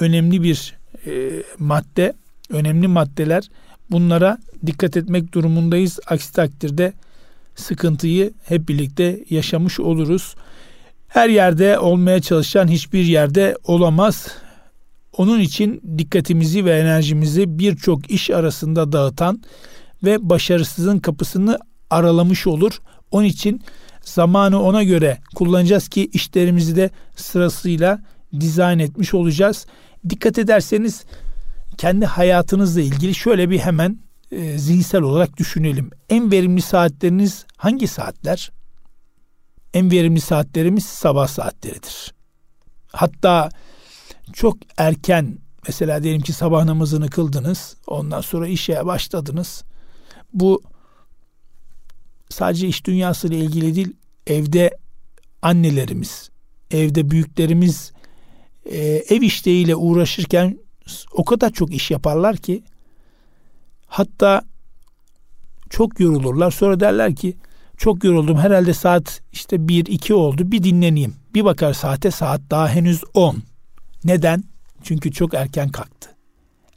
önemli 0.00 0.42
bir 0.42 0.74
e, 1.06 1.30
madde 1.58 2.12
önemli 2.50 2.88
maddeler 2.88 3.48
bunlara 3.90 4.38
dikkat 4.66 4.96
etmek 4.96 5.32
durumundayız. 5.32 5.98
Aksi 6.06 6.32
takdirde 6.32 6.92
sıkıntıyı 7.54 8.32
hep 8.44 8.68
birlikte 8.68 9.20
yaşamış 9.30 9.80
oluruz. 9.80 10.34
Her 11.08 11.28
yerde 11.28 11.78
olmaya 11.78 12.22
çalışan 12.22 12.68
hiçbir 12.68 13.04
yerde 13.04 13.56
olamaz. 13.64 14.28
Onun 15.16 15.40
için 15.40 15.98
dikkatimizi 15.98 16.64
ve 16.64 16.78
enerjimizi 16.78 17.58
birçok 17.58 18.10
iş 18.10 18.30
arasında 18.30 18.92
dağıtan 18.92 19.42
ve 20.04 20.30
başarısızın 20.30 20.98
kapısını 20.98 21.58
aralamış 21.90 22.46
olur. 22.46 22.78
Onun 23.10 23.24
için 23.24 23.62
zamanı 24.02 24.62
ona 24.62 24.82
göre 24.82 25.18
kullanacağız 25.34 25.88
ki 25.88 26.06
işlerimizi 26.12 26.76
de 26.76 26.90
sırasıyla 27.16 28.02
dizayn 28.40 28.78
etmiş 28.78 29.14
olacağız. 29.14 29.66
Dikkat 30.08 30.38
ederseniz 30.38 31.04
kendi 31.78 32.06
hayatınızla 32.06 32.80
ilgili 32.80 33.14
şöyle 33.14 33.50
bir 33.50 33.58
hemen 33.58 33.98
e, 34.32 34.58
zihinsel 34.58 35.02
olarak 35.02 35.36
düşünelim. 35.36 35.90
En 36.08 36.30
verimli 36.30 36.62
saatleriniz 36.62 37.46
hangi 37.56 37.88
saatler? 37.88 38.50
En 39.74 39.90
verimli 39.90 40.20
saatlerimiz 40.20 40.84
sabah 40.84 41.26
saatleridir. 41.26 42.14
Hatta 42.92 43.48
çok 44.32 44.58
erken 44.76 45.38
mesela 45.68 46.02
diyelim 46.02 46.20
ki 46.20 46.32
sabah 46.32 46.64
namazını 46.64 47.10
kıldınız. 47.10 47.76
Ondan 47.86 48.20
sonra 48.20 48.48
işe 48.48 48.86
başladınız. 48.86 49.64
Bu 50.32 50.62
sadece 52.28 52.68
iş 52.68 52.86
dünyası 52.86 53.28
ile 53.28 53.38
ilgili 53.38 53.74
değil. 53.74 53.92
Evde 54.26 54.78
annelerimiz, 55.42 56.30
evde 56.70 57.10
büyüklerimiz 57.10 57.92
e, 58.64 58.78
ev 58.86 59.22
işleriyle 59.22 59.76
uğraşırken 59.76 60.58
o 61.12 61.24
kadar 61.24 61.50
çok 61.50 61.74
iş 61.74 61.90
yaparlar 61.90 62.36
ki 62.36 62.62
hatta 63.86 64.44
çok 65.70 66.00
yorulurlar. 66.00 66.50
Sonra 66.50 66.80
derler 66.80 67.16
ki 67.16 67.36
çok 67.76 68.04
yoruldum 68.04 68.38
herhalde 68.38 68.74
saat 68.74 69.20
işte 69.32 69.68
bir 69.68 69.86
iki 69.86 70.14
oldu 70.14 70.52
bir 70.52 70.62
dinleneyim. 70.62 71.14
Bir 71.34 71.44
bakar 71.44 71.72
saate 71.72 72.10
saat 72.10 72.40
daha 72.50 72.68
henüz 72.68 73.02
on. 73.14 73.42
Neden? 74.04 74.44
Çünkü 74.82 75.12
çok 75.12 75.34
erken 75.34 75.68
kalktı. 75.68 76.10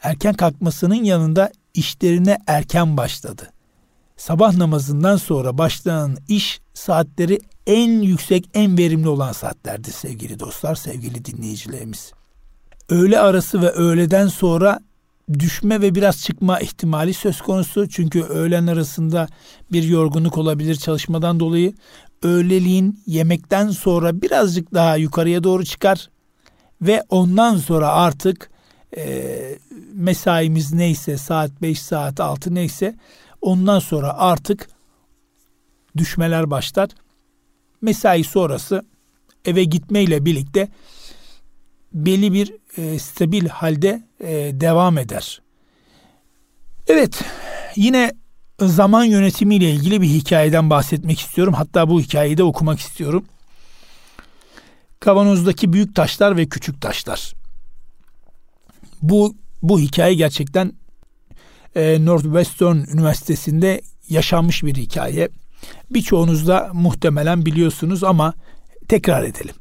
Erken 0.01 0.33
kalkmasının 0.33 1.03
yanında 1.03 1.51
işlerine 1.73 2.37
erken 2.47 2.97
başladı. 2.97 3.51
Sabah 4.17 4.53
namazından 4.53 5.17
sonra 5.17 5.57
başlayan 5.57 6.17
iş 6.27 6.59
saatleri 6.73 7.39
en 7.67 8.01
yüksek, 8.01 8.49
en 8.53 8.77
verimli 8.77 9.09
olan 9.09 9.31
saatlerdi 9.31 9.91
sevgili 9.91 10.39
dostlar, 10.39 10.75
sevgili 10.75 11.25
dinleyicilerimiz. 11.25 12.11
Öğle 12.89 13.19
arası 13.19 13.61
ve 13.61 13.69
öğleden 13.69 14.27
sonra 14.27 14.79
düşme 15.39 15.81
ve 15.81 15.95
biraz 15.95 16.21
çıkma 16.23 16.59
ihtimali 16.59 17.13
söz 17.13 17.41
konusu. 17.41 17.89
Çünkü 17.89 18.21
öğlen 18.21 18.67
arasında 18.67 19.27
bir 19.71 19.83
yorgunluk 19.83 20.37
olabilir 20.37 20.75
çalışmadan 20.75 21.39
dolayı. 21.39 21.73
Öğleliğin 22.23 22.99
yemekten 23.07 23.69
sonra 23.69 24.21
birazcık 24.21 24.73
daha 24.73 24.95
yukarıya 24.95 25.43
doğru 25.43 25.65
çıkar 25.65 26.09
ve 26.81 27.03
ondan 27.09 27.57
sonra 27.57 27.87
artık 27.87 28.49
e, 28.97 29.33
mesaimiz 29.93 30.73
neyse 30.73 31.17
saat 31.17 31.61
5 31.61 31.81
saat 31.81 32.19
6 32.19 32.55
neyse 32.55 32.95
ondan 33.41 33.79
sonra 33.79 34.13
artık 34.17 34.69
düşmeler 35.97 36.51
başlar. 36.51 36.89
Mesai 37.81 38.23
sonrası 38.23 38.85
eve 39.45 39.63
gitmeyle 39.63 40.25
birlikte 40.25 40.69
belli 41.93 42.33
bir 42.33 42.53
e, 42.77 42.99
stabil 42.99 43.47
halde 43.47 44.03
e, 44.19 44.51
devam 44.53 44.97
eder. 44.97 45.41
Evet, 46.87 47.21
yine 47.75 48.11
zaman 48.59 49.03
yönetimiyle 49.03 49.71
ilgili 49.71 50.01
bir 50.01 50.07
hikayeden 50.07 50.69
bahsetmek 50.69 51.19
istiyorum. 51.19 51.53
Hatta 51.53 51.89
bu 51.89 52.01
hikayeyi 52.01 52.37
de 52.37 52.43
okumak 52.43 52.79
istiyorum. 52.79 53.25
Kavanozdaki 54.99 55.73
büyük 55.73 55.95
taşlar 55.95 56.37
ve 56.37 56.49
küçük 56.49 56.81
taşlar. 56.81 57.33
Bu 59.01 59.35
bu 59.61 59.79
hikaye 59.79 60.13
gerçekten 60.13 60.73
e, 61.75 62.05
Northwestern 62.05 62.77
Üniversitesi'nde 62.77 63.81
yaşanmış 64.09 64.63
bir 64.63 64.75
hikaye. 64.75 65.29
Birçoğunuz 65.89 66.47
da 66.47 66.69
muhtemelen 66.73 67.45
biliyorsunuz 67.45 68.03
ama 68.03 68.33
tekrar 68.87 69.23
edelim. 69.23 69.55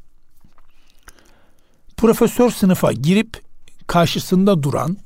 Profesör 1.96 2.50
sınıfa 2.50 2.92
girip 2.92 3.40
karşısında 3.86 4.62
duran 4.62 4.96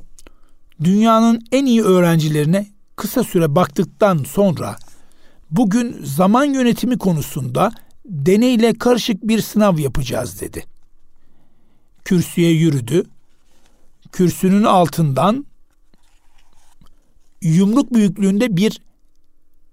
dünyanın 0.85 1.41
en 1.53 1.67
iyi 1.67 1.83
öğrencilerine 1.83 2.67
kısa 2.97 3.25
süre 3.25 3.55
baktıktan 3.55 4.19
sonra 4.19 4.77
bugün 5.51 6.05
zaman 6.05 6.45
yönetimi 6.45 6.99
konusunda 6.99 7.73
deneyle 8.05 8.75
karışık 8.75 9.23
bir 9.23 9.41
sınav 9.41 9.79
yapacağız 9.79 10.41
dedi. 10.41 10.65
Kürsüye 12.05 12.51
yürüdü. 12.51 13.05
Kürsünün 14.13 14.65
altından 14.65 15.47
yumruk 17.43 17.95
büyüklüğünde 17.95 18.57
bir 18.57 18.81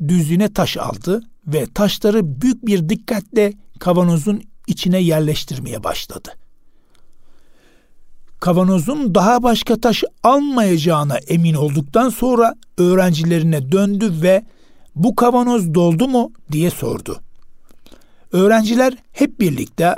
düzine 0.07 0.53
taş 0.53 0.77
aldı 0.77 1.23
ve 1.47 1.65
taşları 1.73 2.41
büyük 2.41 2.65
bir 2.65 2.89
dikkatle 2.89 3.53
kavanozun 3.79 4.43
içine 4.67 4.99
yerleştirmeye 4.99 5.83
başladı. 5.83 6.29
Kavanozun 8.39 9.15
daha 9.15 9.43
başka 9.43 9.81
taş 9.81 10.03
almayacağına 10.23 11.17
emin 11.17 11.53
olduktan 11.53 12.09
sonra 12.09 12.55
öğrencilerine 12.77 13.71
döndü 13.71 14.11
ve 14.21 14.45
bu 14.95 15.15
kavanoz 15.15 15.73
doldu 15.73 16.07
mu 16.07 16.31
diye 16.51 16.69
sordu. 16.69 17.21
Öğrenciler 18.31 18.93
hep 19.11 19.39
birlikte 19.39 19.95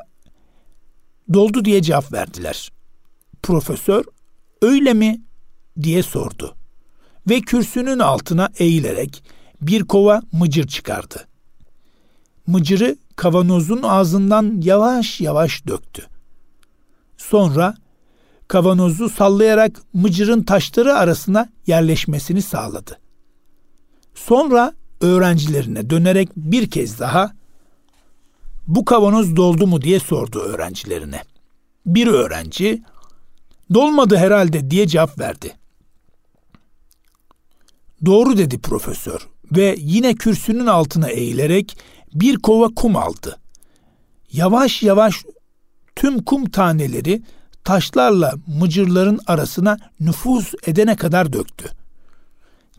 doldu 1.34 1.66
diye 1.66 1.82
cevap 1.82 2.14
verdiler. 2.14 2.72
Profesör 3.44 4.06
öyle 4.62 4.94
mi 4.94 5.22
diye 5.82 6.04
sordu 6.04 6.56
ve 7.30 7.42
kürsünün 7.42 8.00
altına 8.00 8.50
eğilerek 8.58 9.24
bir 9.62 9.84
kova 9.84 10.22
mıcır 10.32 10.68
çıkardı. 10.68 11.28
Mıcırı 12.48 12.98
kavanozun 13.16 13.84
ağzından 13.84 14.62
yavaş 14.64 15.22
yavaş 15.22 15.68
döktü. 15.68 16.08
Sonra 17.18 17.76
kavanozu 18.48 19.10
sallayarak 19.10 19.82
mıcırın 19.94 20.44
taşları 20.44 20.94
arasına 20.96 21.50
yerleşmesini 21.68 22.42
sağladı. 22.42 23.00
Sonra 24.16 24.74
öğrencilerine 25.02 25.90
dönerek 25.90 26.30
bir 26.36 26.70
kez 26.70 27.00
daha 27.00 27.39
bu 28.70 28.86
kavanoz 28.86 29.36
doldu 29.36 29.68
mu 29.68 29.82
diye 29.82 30.00
sordu 30.00 30.40
öğrencilerine. 30.40 31.24
Bir 31.86 32.08
öğrenci 32.08 32.84
dolmadı 33.74 34.18
herhalde 34.18 34.72
diye 34.72 34.88
cevap 34.88 35.20
verdi. 35.20 35.58
Doğru 38.06 38.38
dedi 38.38 38.60
profesör 38.60 39.28
ve 39.52 39.76
yine 39.80 40.14
kürsünün 40.16 40.66
altına 40.66 41.10
eğilerek 41.10 41.78
bir 42.14 42.36
kova 42.36 42.68
kum 42.76 42.96
aldı. 42.96 43.40
Yavaş 44.32 44.84
yavaş 44.84 45.24
tüm 45.96 46.24
kum 46.24 46.50
taneleri 46.50 47.22
taşlarla 47.64 48.34
mıcırların 48.48 49.20
arasına 49.28 49.78
nüfuz 50.00 50.54
edene 50.68 50.96
kadar 50.96 51.34
döktü. 51.34 51.70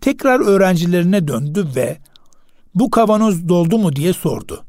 Tekrar 0.01 0.41
öğrencilerine 0.41 1.29
döndü 1.29 1.67
ve 1.77 1.99
bu 2.75 2.91
kavanoz 2.91 3.49
doldu 3.49 3.79
mu 3.79 3.97
diye 3.97 4.13
sordu. 4.13 4.65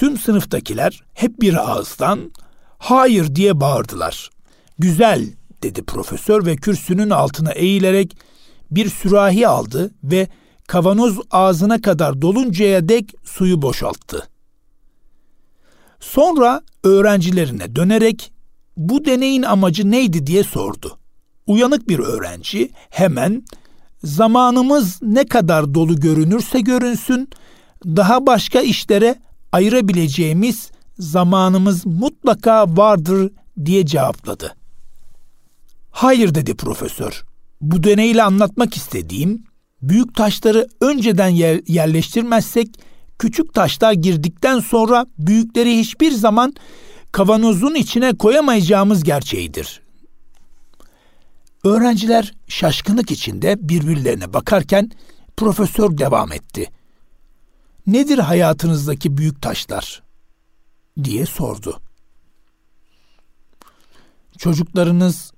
Tüm 0.00 0.18
sınıftakiler 0.18 1.02
hep 1.14 1.40
bir 1.40 1.70
ağızdan 1.70 2.32
hayır 2.78 3.34
diye 3.34 3.60
bağırdılar. 3.60 4.30
Güzel 4.78 5.26
dedi 5.62 5.82
profesör 5.82 6.46
ve 6.46 6.56
kürsünün 6.56 7.10
altına 7.10 7.52
eğilerek 7.52 8.16
bir 8.70 8.90
sürahi 8.90 9.48
aldı 9.48 9.90
ve 10.04 10.28
kavanoz 10.66 11.18
ağzına 11.30 11.80
kadar 11.82 12.22
doluncaya 12.22 12.88
dek 12.88 13.14
suyu 13.24 13.62
boşalttı. 13.62 14.28
Sonra 16.00 16.62
öğrencilerine 16.84 17.76
dönerek 17.76 18.32
bu 18.76 19.04
deneyin 19.04 19.42
amacı 19.42 19.90
neydi 19.90 20.26
diye 20.26 20.44
sordu. 20.44 20.98
Uyanık 21.46 21.88
bir 21.88 21.98
öğrenci 21.98 22.70
hemen 22.90 23.42
zamanımız 24.04 25.02
ne 25.02 25.26
kadar 25.26 25.74
dolu 25.74 26.00
görünürse 26.00 26.60
görünsün 26.60 27.28
daha 27.86 28.26
başka 28.26 28.60
işlere 28.60 29.29
ayırabileceğimiz 29.52 30.70
zamanımız 30.98 31.86
mutlaka 31.86 32.76
vardır 32.76 33.32
diye 33.64 33.86
cevapladı. 33.86 34.54
Hayır 35.90 36.34
dedi 36.34 36.54
profesör. 36.54 37.24
Bu 37.60 37.82
deneyle 37.82 38.22
anlatmak 38.22 38.76
istediğim 38.76 39.44
büyük 39.82 40.14
taşları 40.14 40.68
önceden 40.80 41.28
yer, 41.28 41.60
yerleştirmezsek 41.66 42.68
küçük 43.18 43.54
taşlar 43.54 43.92
girdikten 43.92 44.60
sonra 44.60 45.06
büyükleri 45.18 45.78
hiçbir 45.78 46.12
zaman 46.12 46.54
kavanozun 47.12 47.74
içine 47.74 48.16
koyamayacağımız 48.16 49.04
gerçeğidir. 49.04 49.80
Öğrenciler 51.64 52.34
şaşkınlık 52.48 53.10
içinde 53.10 53.56
birbirlerine 53.68 54.32
bakarken 54.32 54.90
profesör 55.36 55.98
devam 55.98 56.32
etti. 56.32 56.70
Nedir 57.86 58.18
hayatınızdaki 58.18 59.16
büyük 59.16 59.42
taşlar? 59.42 60.02
diye 61.04 61.26
sordu. 61.26 61.80
Çocuklarınız, 64.38 65.32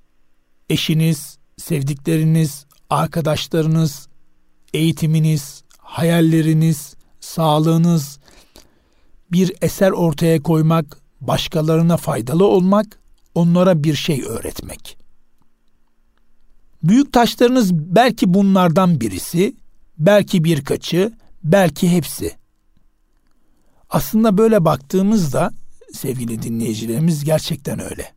eşiniz, 0.70 1.38
sevdikleriniz, 1.56 2.66
arkadaşlarınız, 2.90 4.08
eğitiminiz, 4.74 5.64
hayalleriniz, 5.78 6.94
sağlığınız, 7.20 8.18
bir 9.32 9.52
eser 9.62 9.90
ortaya 9.90 10.42
koymak, 10.42 10.98
başkalarına 11.20 11.96
faydalı 11.96 12.46
olmak, 12.46 12.98
onlara 13.34 13.84
bir 13.84 13.94
şey 13.94 14.22
öğretmek. 14.22 14.98
Büyük 16.82 17.12
taşlarınız 17.12 17.74
belki 17.74 18.34
bunlardan 18.34 19.00
birisi, 19.00 19.56
belki 19.98 20.44
birkaçı, 20.44 21.12
belki 21.44 21.90
hepsi. 21.90 22.36
Aslında 23.90 24.38
böyle 24.38 24.64
baktığımızda 24.64 25.50
sevgili 25.92 26.42
dinleyicilerimiz 26.42 27.24
gerçekten 27.24 27.80
öyle. 27.80 28.12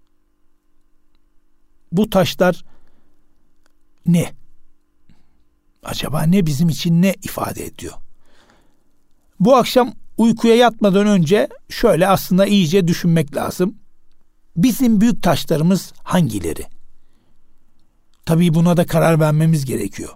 Bu 1.92 2.10
taşlar 2.10 2.66
ne? 4.06 4.32
Acaba 5.84 6.24
ne 6.24 6.46
bizim 6.46 6.70
için 6.70 7.02
ne 7.02 7.14
ifade 7.24 7.66
ediyor? 7.66 7.94
Bu 9.40 9.56
akşam 9.56 9.94
uykuya 10.18 10.56
yatmadan 10.56 11.08
önce 11.08 11.50
şöyle 11.70 12.08
aslında 12.08 12.46
iyice 12.46 12.88
düşünmek 12.88 13.36
lazım. 13.36 13.76
Bizim 14.58 15.02
büyük 15.02 15.24
taşlarımız 15.24 15.94
hangileri? 16.04 16.66
Tabii 18.26 18.54
buna 18.54 18.78
da 18.78 18.86
karar 18.86 19.20
vermemiz 19.20 19.66
gerekiyor. 19.66 20.10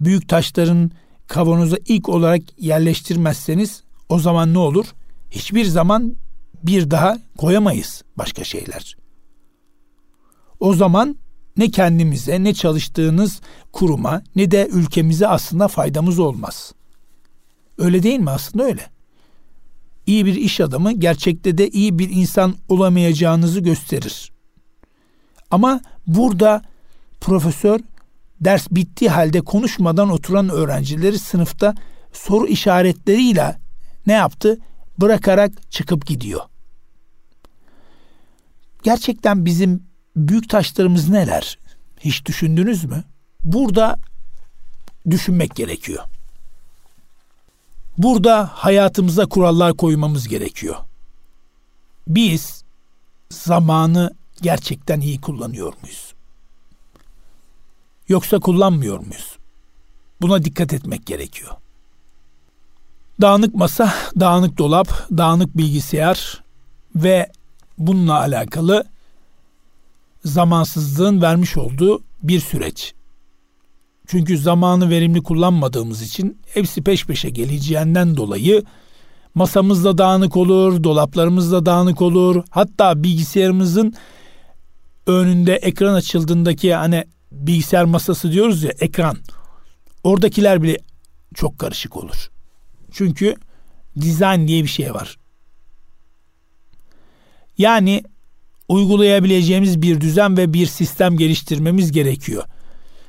Büyük 0.00 0.28
taşların 0.28 0.90
kavanoza 1.30 1.76
ilk 1.86 2.08
olarak 2.08 2.42
yerleştirmezseniz 2.58 3.82
o 4.08 4.18
zaman 4.18 4.54
ne 4.54 4.58
olur? 4.58 4.86
Hiçbir 5.30 5.64
zaman 5.64 6.16
bir 6.62 6.90
daha 6.90 7.18
koyamayız 7.38 8.02
başka 8.18 8.44
şeyler. 8.44 8.96
O 10.60 10.74
zaman 10.74 11.16
ne 11.56 11.70
kendimize 11.70 12.44
ne 12.44 12.54
çalıştığınız 12.54 13.40
kuruma 13.72 14.22
ne 14.36 14.50
de 14.50 14.68
ülkemize 14.72 15.28
aslında 15.28 15.68
faydamız 15.68 16.18
olmaz. 16.18 16.72
Öyle 17.78 18.02
değil 18.02 18.20
mi 18.20 18.30
aslında 18.30 18.64
öyle. 18.64 18.86
İyi 20.06 20.26
bir 20.26 20.34
iş 20.34 20.60
adamı 20.60 20.92
gerçekte 20.92 21.58
de 21.58 21.68
iyi 21.68 21.98
bir 21.98 22.10
insan 22.10 22.54
olamayacağınızı 22.68 23.60
gösterir. 23.60 24.32
Ama 25.50 25.80
burada 26.06 26.62
profesör 27.20 27.80
ders 28.40 28.66
bittiği 28.70 29.10
halde 29.10 29.40
konuşmadan 29.40 30.10
oturan 30.10 30.48
öğrencileri 30.48 31.18
sınıfta 31.18 31.74
soru 32.12 32.46
işaretleriyle 32.46 33.58
ne 34.06 34.12
yaptı? 34.12 34.58
Bırakarak 34.98 35.72
çıkıp 35.72 36.06
gidiyor. 36.06 36.40
Gerçekten 38.82 39.44
bizim 39.44 39.82
büyük 40.16 40.48
taşlarımız 40.48 41.08
neler? 41.08 41.58
Hiç 42.00 42.26
düşündünüz 42.26 42.84
mü? 42.84 43.04
Burada 43.44 43.96
düşünmek 45.10 45.54
gerekiyor. 45.54 46.04
Burada 47.98 48.50
hayatımıza 48.54 49.26
kurallar 49.26 49.76
koymamız 49.76 50.28
gerekiyor. 50.28 50.76
Biz 52.08 52.64
zamanı 53.30 54.10
gerçekten 54.42 55.00
iyi 55.00 55.20
kullanıyor 55.20 55.72
muyuz? 55.82 56.14
Yoksa 58.10 58.38
kullanmıyor 58.38 58.98
muyuz? 58.98 59.36
Buna 60.20 60.44
dikkat 60.44 60.72
etmek 60.72 61.06
gerekiyor. 61.06 61.50
Dağınık 63.20 63.54
masa, 63.54 63.94
dağınık 64.20 64.58
dolap, 64.58 65.08
dağınık 65.10 65.56
bilgisayar 65.56 66.42
ve 66.94 67.30
bununla 67.78 68.18
alakalı 68.18 68.84
zamansızlığın 70.24 71.22
vermiş 71.22 71.56
olduğu 71.56 72.02
bir 72.22 72.40
süreç. 72.40 72.94
Çünkü 74.06 74.38
zamanı 74.38 74.90
verimli 74.90 75.22
kullanmadığımız 75.22 76.02
için 76.02 76.38
hepsi 76.54 76.82
peş 76.82 77.06
peşe 77.06 77.30
geleceğinden 77.30 78.16
dolayı 78.16 78.62
masamız 79.34 79.84
da 79.84 79.98
dağınık 79.98 80.36
olur, 80.36 80.84
dolaplarımız 80.84 81.52
da 81.52 81.66
dağınık 81.66 82.02
olur. 82.02 82.44
Hatta 82.50 83.02
bilgisayarımızın 83.02 83.94
önünde 85.06 85.54
ekran 85.54 85.94
açıldığındaki 85.94 86.74
hani 86.74 87.04
bilgisayar 87.32 87.84
masası 87.84 88.32
diyoruz 88.32 88.62
ya 88.62 88.72
ekran. 88.80 89.16
Oradakiler 90.04 90.62
bile 90.62 90.78
çok 91.34 91.58
karışık 91.58 91.96
olur. 91.96 92.30
Çünkü 92.92 93.36
dizayn 94.00 94.48
diye 94.48 94.62
bir 94.62 94.68
şey 94.68 94.94
var. 94.94 95.16
Yani 97.58 98.02
uygulayabileceğimiz 98.68 99.82
bir 99.82 100.00
düzen 100.00 100.36
ve 100.36 100.52
bir 100.52 100.66
sistem 100.66 101.16
geliştirmemiz 101.16 101.92
gerekiyor. 101.92 102.44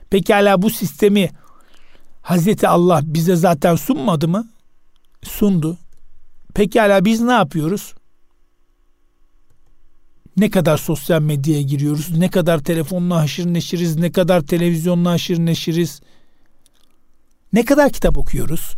Pekala 0.10 0.62
bu 0.62 0.70
sistemi 0.70 1.30
Hazreti 2.22 2.68
Allah 2.68 3.02
bize 3.04 3.36
zaten 3.36 3.76
sunmadı 3.76 4.28
mı? 4.28 4.50
Sundu. 5.24 5.78
Pekala 6.54 7.06
biz 7.06 7.22
ne 7.22 7.32
yapıyoruz? 7.32 7.94
Ne 10.38 10.50
kadar 10.50 10.78
sosyal 10.78 11.22
medyaya 11.22 11.62
giriyoruz, 11.62 12.18
ne 12.18 12.30
kadar 12.30 12.60
telefonla 12.60 13.22
haşır 13.22 13.46
neşiriz, 13.46 13.96
ne 13.96 14.12
kadar 14.12 14.42
televizyonla 14.42 15.12
haşır 15.12 15.40
neşiriz, 15.40 16.02
ne 17.54 17.66
kadar 17.66 17.92
kitap 17.92 18.18
okuyoruz, 18.18 18.76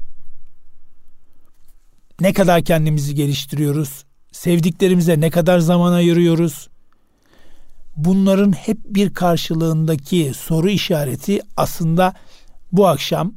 ne 2.20 2.34
kadar 2.34 2.64
kendimizi 2.64 3.16
geliştiriyoruz, 3.16 4.06
sevdiklerimize 4.32 5.20
ne 5.20 5.30
kadar 5.30 5.60
zaman 5.60 5.94
ayırıyoruz, 5.94 6.70
bunların 7.96 8.52
hep 8.52 8.78
bir 8.86 9.14
karşılığındaki 9.14 10.32
soru 10.36 10.70
işareti 10.70 11.42
aslında 11.58 12.14
bu 12.72 12.88
akşam 12.88 13.34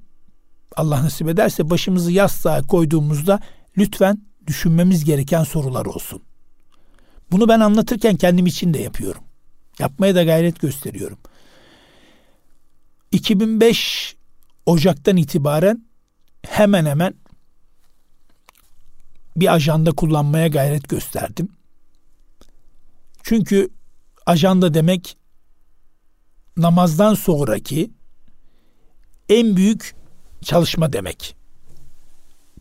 Allah 0.77 1.05
nasip 1.05 1.29
ederse 1.29 1.71
başımızı 1.71 2.13
yastığa 2.13 2.63
koyduğumuzda 2.63 3.41
lütfen 3.79 4.23
düşünmemiz 4.47 5.05
gereken 5.05 5.45
sorular 5.45 5.87
olsun. 5.87 6.23
Bunu 7.31 7.49
ben 7.49 7.61
anlatırken 7.61 8.17
kendim 8.17 8.47
için 8.47 8.75
de 8.75 8.79
yapıyorum. 8.79 9.23
Yapmaya 9.79 10.15
da 10.15 10.25
gayret 10.25 10.61
gösteriyorum. 10.61 11.19
2005 13.13 14.17
Ocak'tan 14.67 15.17
itibaren 15.17 15.87
hemen 16.47 16.87
hemen 16.87 17.15
bir 19.37 19.55
ajanda 19.55 19.93
kullanmaya 19.93 20.49
gayret 20.49 20.89
gösterdim. 20.89 21.49
Çünkü 23.23 23.69
ajanda 24.27 24.75
demek 24.75 25.17
namazdan 26.57 27.15
sonraki 27.15 27.91
en 29.29 29.57
büyük 29.57 29.95
çalışma 30.43 30.93
demek. 30.93 31.37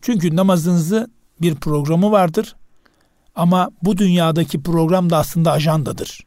Çünkü 0.02 0.36
namazınızı 0.36 1.10
bir 1.40 1.54
programı 1.54 2.10
vardır 2.10 2.56
ama 3.36 3.70
bu 3.82 3.96
dünyadaki 3.96 4.62
program 4.62 5.10
da 5.10 5.16
aslında 5.18 5.52
ajandadır. 5.52 6.26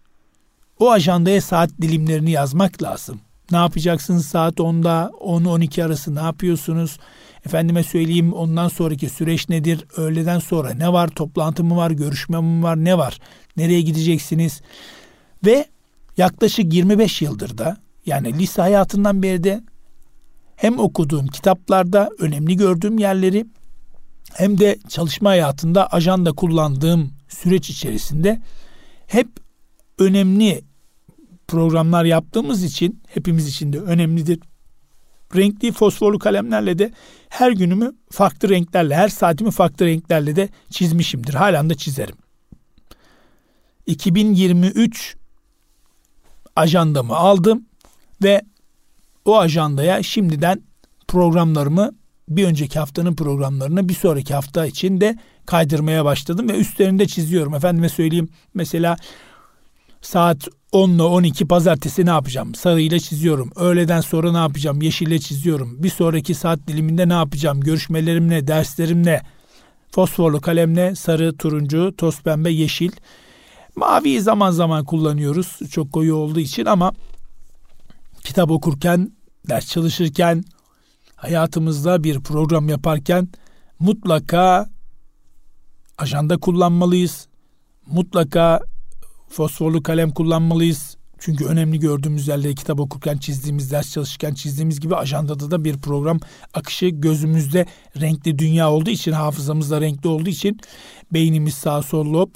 O 0.80 0.92
ajandaya 0.92 1.42
saat 1.42 1.70
dilimlerini 1.82 2.32
yazmak 2.32 2.84
lazım. 2.84 3.22
Ne 3.52 3.58
yapacaksınız 3.58 4.28
saat 4.28 4.56
10'da, 4.56 5.12
10-12 5.22 5.84
arası 5.84 6.16
ne 6.16 6.20
yapıyorsunuz? 6.20 6.98
Efendime 7.46 7.84
söyleyeyim 7.84 8.34
ondan 8.34 8.68
sonraki 8.68 9.10
süreç 9.10 9.50
nedir? 9.50 9.86
Öğleden 9.98 10.40
sonra 10.40 10.74
ne 10.74 10.94
var? 10.94 11.08
Toplantı 11.08 11.64
mı 11.64 11.78
var? 11.78 11.92
Görüşme 11.92 12.42
mi 12.42 12.64
var? 12.64 12.78
Ne 12.78 12.98
var? 12.98 13.20
Nereye 13.58 13.82
gideceksiniz? 13.82 14.62
Ve 15.46 15.66
yaklaşık 16.18 16.74
25 16.74 17.22
yıldır 17.22 17.58
da 17.58 17.78
yani 18.06 18.40
lise 18.40 18.62
hayatından 18.62 19.24
beri 19.24 19.44
de 19.44 19.62
hem 20.56 20.80
okuduğum 20.80 21.28
kitaplarda 21.28 22.10
önemli 22.20 22.58
gördüğüm 22.58 23.00
yerleri 23.00 23.46
hem 24.34 24.60
de 24.60 24.80
çalışma 24.90 25.30
hayatında 25.30 25.88
ajanda 25.88 26.32
kullandığım 26.32 27.14
süreç 27.28 27.70
içerisinde 27.70 28.42
hep 29.08 29.28
önemli 30.00 30.62
programlar 31.48 32.06
yaptığımız 32.06 32.64
için 32.64 33.02
hepimiz 33.08 33.48
için 33.48 33.74
de 33.74 33.80
önemlidir. 33.80 34.40
Renkli 35.36 35.72
fosforlu 35.72 36.20
kalemlerle 36.20 36.80
de 36.80 36.92
her 37.30 37.52
günümü 37.52 37.96
farklı 38.12 38.50
renklerle, 38.50 38.96
her 38.96 39.10
saatimi 39.10 39.52
farklı 39.52 39.86
renklerle 39.86 40.36
de 40.36 40.50
çizmişimdir. 40.70 41.34
Halen 41.34 41.70
de 41.70 41.76
çizerim. 41.76 42.16
2023 43.86 45.16
ajandamı 46.56 47.16
aldım 47.16 47.66
ve 48.24 48.42
o 49.26 49.40
ajandaya 49.40 50.04
şimdiden 50.04 50.62
programlarımı 51.08 51.99
bir 52.30 52.46
önceki 52.46 52.80
haftanın 52.80 53.16
programlarını 53.16 53.90
bir 53.90 53.94
sonraki 53.94 54.34
hafta 54.34 54.66
için 54.66 55.02
de 55.02 55.18
kaydırmaya 55.46 56.06
başladım 56.06 56.50
ve 56.50 56.58
üstlerinde 56.58 57.08
çiziyorum. 57.08 57.54
Efendime 57.54 57.90
söyleyeyim 57.90 58.30
mesela 58.54 58.98
saat 60.02 60.48
10 60.72 60.90
ile 60.90 61.04
12 61.04 61.48
pazartesi 61.48 62.06
ne 62.06 62.10
yapacağım? 62.10 62.56
Sarıyla 62.56 63.00
çiziyorum. 63.00 63.52
Öğleden 63.56 64.02
sonra 64.02 64.32
ne 64.32 64.38
yapacağım? 64.38 64.82
Yeşille 64.82 65.20
çiziyorum. 65.20 65.84
Bir 65.84 65.90
sonraki 65.90 66.36
saat 66.36 66.60
diliminde 66.68 67.10
ne 67.10 67.14
yapacağım? 67.14 67.62
Görüşmelerim 67.62 68.30
ne? 68.30 68.48
Derslerim 68.48 69.06
ne? 69.06 69.22
Fosforlu 69.92 70.42
kalemle 70.42 70.96
sarı, 70.96 71.38
turuncu, 71.38 71.94
toz 71.98 72.22
pembe, 72.22 72.52
yeşil. 72.52 72.92
Maviyi 73.76 74.22
zaman 74.22 74.52
zaman 74.52 74.86
kullanıyoruz 74.86 75.60
çok 75.72 75.94
koyu 75.94 76.16
olduğu 76.16 76.40
için 76.40 76.66
ama 76.66 76.94
kitap 78.24 78.52
okurken, 78.52 79.12
ders 79.50 79.68
çalışırken, 79.68 80.44
hayatımızda 81.22 82.04
bir 82.04 82.20
program 82.20 82.70
yaparken 82.70 83.28
mutlaka 83.80 84.70
ajanda 85.98 86.38
kullanmalıyız. 86.38 87.28
Mutlaka 87.88 88.62
fosforlu 89.30 89.84
kalem 89.84 90.12
kullanmalıyız. 90.12 90.98
Çünkü 91.20 91.46
önemli 91.46 91.80
gördüğümüz 91.80 92.28
yerleri 92.28 92.56
kitap 92.56 92.80
okurken, 92.80 93.18
çizdiğimiz, 93.18 93.72
ders 93.72 93.92
çalışırken 93.92 94.34
çizdiğimiz 94.34 94.80
gibi 94.80 94.96
ajandada 94.96 95.52
da 95.52 95.64
bir 95.64 95.78
program 95.78 96.20
akışı 96.54 96.88
gözümüzde 96.88 97.66
renkli 98.02 98.40
dünya 98.40 98.72
olduğu 98.72 98.90
için, 98.90 99.12
hafızamızda 99.12 99.82
renkli 99.82 100.10
olduğu 100.10 100.30
için 100.30 100.60
beynimiz 101.14 101.54
sağ 101.54 101.82
sol 101.82 102.14
lob 102.14 102.30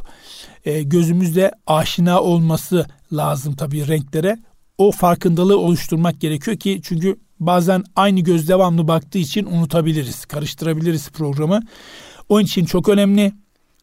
e, 0.66 0.84
gözümüzde 0.84 1.52
aşina 1.68 2.22
olması 2.22 2.86
lazım 3.14 3.56
tabii 3.56 3.88
renklere. 3.88 4.38
O 4.78 4.92
farkındalığı 4.92 5.60
oluşturmak 5.60 6.22
gerekiyor 6.22 6.58
ki 6.58 6.82
çünkü 6.84 7.20
bazen 7.40 7.84
aynı 7.96 8.20
göz 8.20 8.50
devamlı 8.50 8.88
baktığı 8.88 9.18
için 9.18 9.46
unutabiliriz, 9.46 10.26
karıştırabiliriz 10.26 11.10
programı. 11.10 11.60
Onun 12.30 12.44
için 12.44 12.66
çok 12.66 12.90
önemli. 12.90 13.34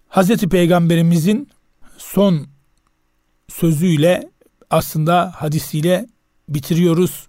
Hazreti 0.09 0.49
Peygamberimizin 0.49 1.49
son 1.99 2.47
sözüyle 3.49 4.31
aslında 4.71 5.33
hadisiyle 5.37 6.07
bitiriyoruz 6.49 7.29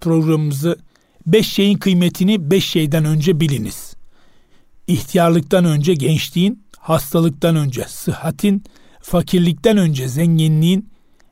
programımızı. 0.00 0.78
Beş 1.26 1.52
şeyin 1.52 1.78
kıymetini 1.78 2.50
beş 2.50 2.64
şeyden 2.64 3.04
önce 3.04 3.40
biliniz. 3.40 3.94
İhtiyarlıktan 4.86 5.64
önce 5.64 5.94
gençliğin, 5.94 6.62
hastalıktan 6.78 7.56
önce 7.56 7.84
sıhhatin, 7.88 8.64
fakirlikten 9.00 9.76
önce 9.76 10.08
zenginliğin, 10.08 10.88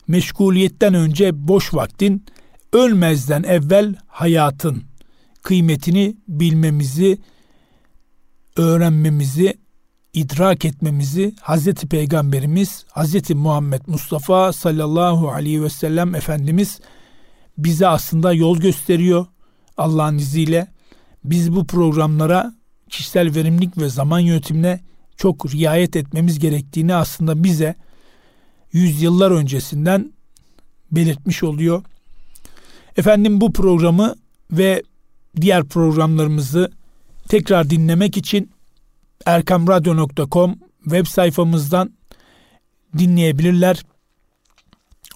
meşguliyetten 0.08 0.94
önce 0.94 1.48
boş 1.48 1.74
vaktin, 1.74 2.24
ölmezden 2.72 3.42
evvel 3.42 3.94
hayatın 4.06 4.82
kıymetini 5.42 6.16
bilmemizi, 6.28 7.18
öğrenmemizi, 8.56 9.58
idrak 10.12 10.64
etmemizi 10.64 11.34
Hazreti 11.40 11.88
Peygamberimiz 11.88 12.84
Hazreti 12.90 13.34
Muhammed 13.34 13.80
Mustafa 13.86 14.52
sallallahu 14.52 15.30
aleyhi 15.30 15.62
ve 15.62 15.70
sellem 15.70 16.14
Efendimiz 16.14 16.80
bize 17.58 17.88
aslında 17.88 18.32
yol 18.32 18.58
gösteriyor 18.58 19.26
Allah'ın 19.76 20.18
izniyle. 20.18 20.66
Biz 21.24 21.56
bu 21.56 21.66
programlara 21.66 22.54
kişisel 22.90 23.34
verimlilik 23.34 23.78
ve 23.78 23.88
zaman 23.88 24.18
yönetimine 24.18 24.80
çok 25.16 25.54
riayet 25.54 25.96
etmemiz 25.96 26.38
gerektiğini 26.38 26.94
aslında 26.94 27.44
bize 27.44 27.74
yüzyıllar 28.72 29.30
öncesinden 29.30 30.12
belirtmiş 30.90 31.42
oluyor. 31.42 31.84
Efendim 32.96 33.40
bu 33.40 33.52
programı 33.52 34.14
ve 34.50 34.82
diğer 35.40 35.64
programlarımızı 35.64 36.72
tekrar 37.28 37.70
dinlemek 37.70 38.16
için 38.16 38.50
erkamradyo.com 39.26 40.58
web 40.84 41.06
sayfamızdan 41.06 41.92
dinleyebilirler. 42.98 43.82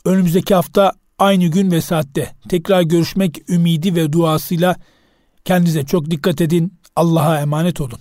Önümüzdeki 0.05 0.55
hafta 0.55 0.93
aynı 1.19 1.47
gün 1.47 1.71
ve 1.71 1.81
saatte 1.81 2.33
tekrar 2.49 2.83
görüşmek 2.83 3.51
ümidi 3.51 3.95
ve 3.95 4.13
duasıyla 4.13 4.77
kendinize 5.45 5.87
çok 5.87 6.11
dikkat 6.11 6.41
edin. 6.41 6.75
Allah'a 6.97 7.41
emanet 7.41 7.81
olun. 7.81 7.99